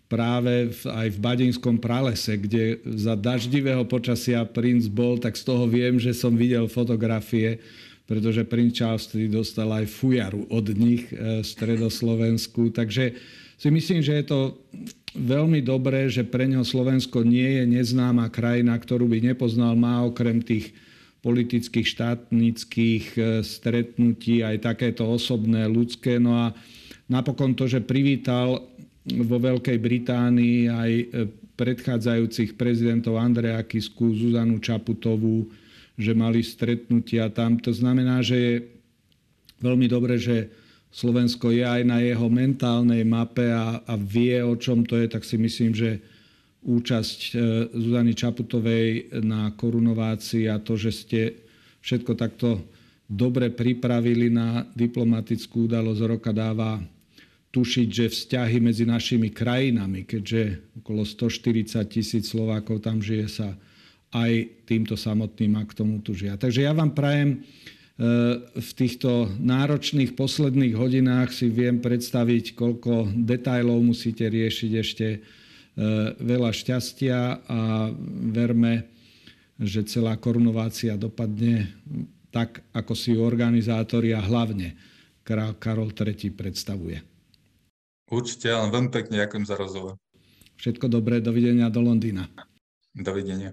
práve 0.07 0.71
v, 0.71 0.83
aj 0.87 1.09
v 1.15 1.19
Badinskom 1.19 1.77
pralese, 1.83 2.39
kde 2.39 2.79
za 2.95 3.19
daždivého 3.19 3.83
počasia 3.91 4.47
princ 4.47 4.87
bol, 4.87 5.19
tak 5.19 5.35
z 5.35 5.43
toho 5.43 5.67
viem, 5.67 5.99
že 5.99 6.15
som 6.15 6.39
videl 6.39 6.71
fotografie, 6.71 7.59
pretože 8.07 8.47
princ 8.47 8.79
Charles 8.79 9.11
dostal 9.27 9.67
aj 9.75 9.91
fujaru 9.91 10.47
od 10.47 10.67
nich 10.71 11.11
e, 11.11 11.43
stredoslovensku. 11.43 12.71
Takže 12.71 13.19
si 13.59 13.69
myslím, 13.73 13.99
že 13.99 14.23
je 14.23 14.27
to 14.31 14.41
veľmi 15.19 15.59
dobré, 15.65 16.07
že 16.07 16.23
pre 16.23 16.47
neho 16.47 16.63
Slovensko 16.63 17.27
nie 17.27 17.59
je 17.59 17.65
neznáma 17.67 18.31
krajina, 18.31 18.79
ktorú 18.79 19.11
by 19.11 19.35
nepoznal. 19.35 19.75
Má 19.75 20.07
okrem 20.07 20.39
tých 20.39 20.71
politických, 21.19 21.87
štátnických 21.99 23.05
e, 23.19 23.21
stretnutí 23.43 24.47
aj 24.47 24.63
takéto 24.63 25.03
osobné, 25.03 25.67
ľudské. 25.67 26.23
No 26.23 26.39
a 26.39 26.55
napokon 27.11 27.59
to, 27.59 27.67
že 27.67 27.83
privítal 27.83 28.63
vo 29.07 29.39
Veľkej 29.39 29.79
Británii 29.79 30.61
aj 30.67 30.91
e, 30.91 31.05
predchádzajúcich 31.55 32.59
prezidentov 32.59 33.23
Andreja 33.23 33.63
Kisku, 33.63 34.11
Zuzanu 34.13 34.59
Čaputovú, 34.59 35.47
že 35.95 36.13
mali 36.13 36.43
stretnutia 36.43 37.31
tam. 37.31 37.57
To 37.63 37.71
znamená, 37.71 38.21
že 38.21 38.37
je 38.37 38.55
veľmi 39.63 39.87
dobre, 39.87 40.19
že 40.19 40.51
Slovensko 40.91 41.53
je 41.53 41.65
aj 41.65 41.83
na 41.87 42.03
jeho 42.03 42.27
mentálnej 42.27 43.05
mape 43.05 43.53
a, 43.53 43.85
a 43.85 43.95
vie, 43.95 44.41
o 44.43 44.57
čom 44.59 44.83
to 44.83 44.99
je, 44.99 45.07
tak 45.07 45.23
si 45.23 45.39
myslím, 45.39 45.71
že 45.71 46.03
účasť 46.67 47.19
e, 47.21 47.31
Zuzany 47.79 48.13
Čaputovej 48.13 49.15
na 49.23 49.55
korunovácii 49.55 50.51
a 50.51 50.59
to, 50.59 50.75
že 50.75 50.91
ste 50.91 51.21
všetko 51.79 52.13
takto 52.19 52.59
dobre 53.07 53.55
pripravili 53.55 54.27
na 54.35 54.67
diplomatickú 54.75 55.71
udalosť 55.71 56.03
roka 56.03 56.35
dáva 56.35 56.83
tušiť, 57.51 57.89
že 57.89 58.13
vzťahy 58.13 58.59
medzi 58.61 58.85
našimi 58.85 59.33
krajinami, 59.33 60.05
keďže 60.05 60.61
okolo 60.83 61.07
140 61.09 61.81
tisíc 61.89 62.29
Slovákov 62.29 62.85
tam 62.85 63.01
žije, 63.01 63.27
sa 63.31 63.49
aj 64.13 64.65
týmto 64.69 64.95
samotným 64.95 65.57
aktom 65.59 66.01
tužia. 66.01 66.39
Takže 66.39 66.65
ja 66.65 66.73
vám 66.73 66.95
prajem 66.95 67.31
e, 67.33 67.39
v 68.55 68.71
týchto 68.77 69.29
náročných 69.41 70.15
posledných 70.15 70.75
hodinách 70.77 71.33
si 71.33 71.51
viem 71.51 71.83
predstaviť, 71.83 72.55
koľko 72.55 73.13
detajlov 73.13 73.83
musíte 73.83 74.29
riešiť 74.29 74.71
ešte 74.77 75.07
e, 75.17 75.19
veľa 76.17 76.51
šťastia 76.55 77.19
a 77.45 77.91
verme, 78.31 78.87
že 79.57 79.89
celá 79.89 80.21
korunovácia 80.21 80.95
dopadne 81.01 81.73
tak, 82.29 82.61
ako 82.77 82.93
si 82.93 83.17
ju 83.17 83.25
organizátori 83.25 84.13
a 84.13 84.21
hlavne 84.21 84.77
Karol 85.25 85.91
III 85.91 86.31
predstavuje. 86.37 87.16
Určite, 88.07 88.55
ale 88.55 88.71
veľmi 88.71 88.91
pekne 88.95 89.19
ďakujem 89.19 89.45
za 89.45 89.59
rozhovor. 89.59 89.99
Všetko 90.57 90.87
dobré, 90.87 91.19
dovidenia 91.19 91.67
do 91.69 91.83
Londýna. 91.83 92.31
Dovidenia. 92.95 93.53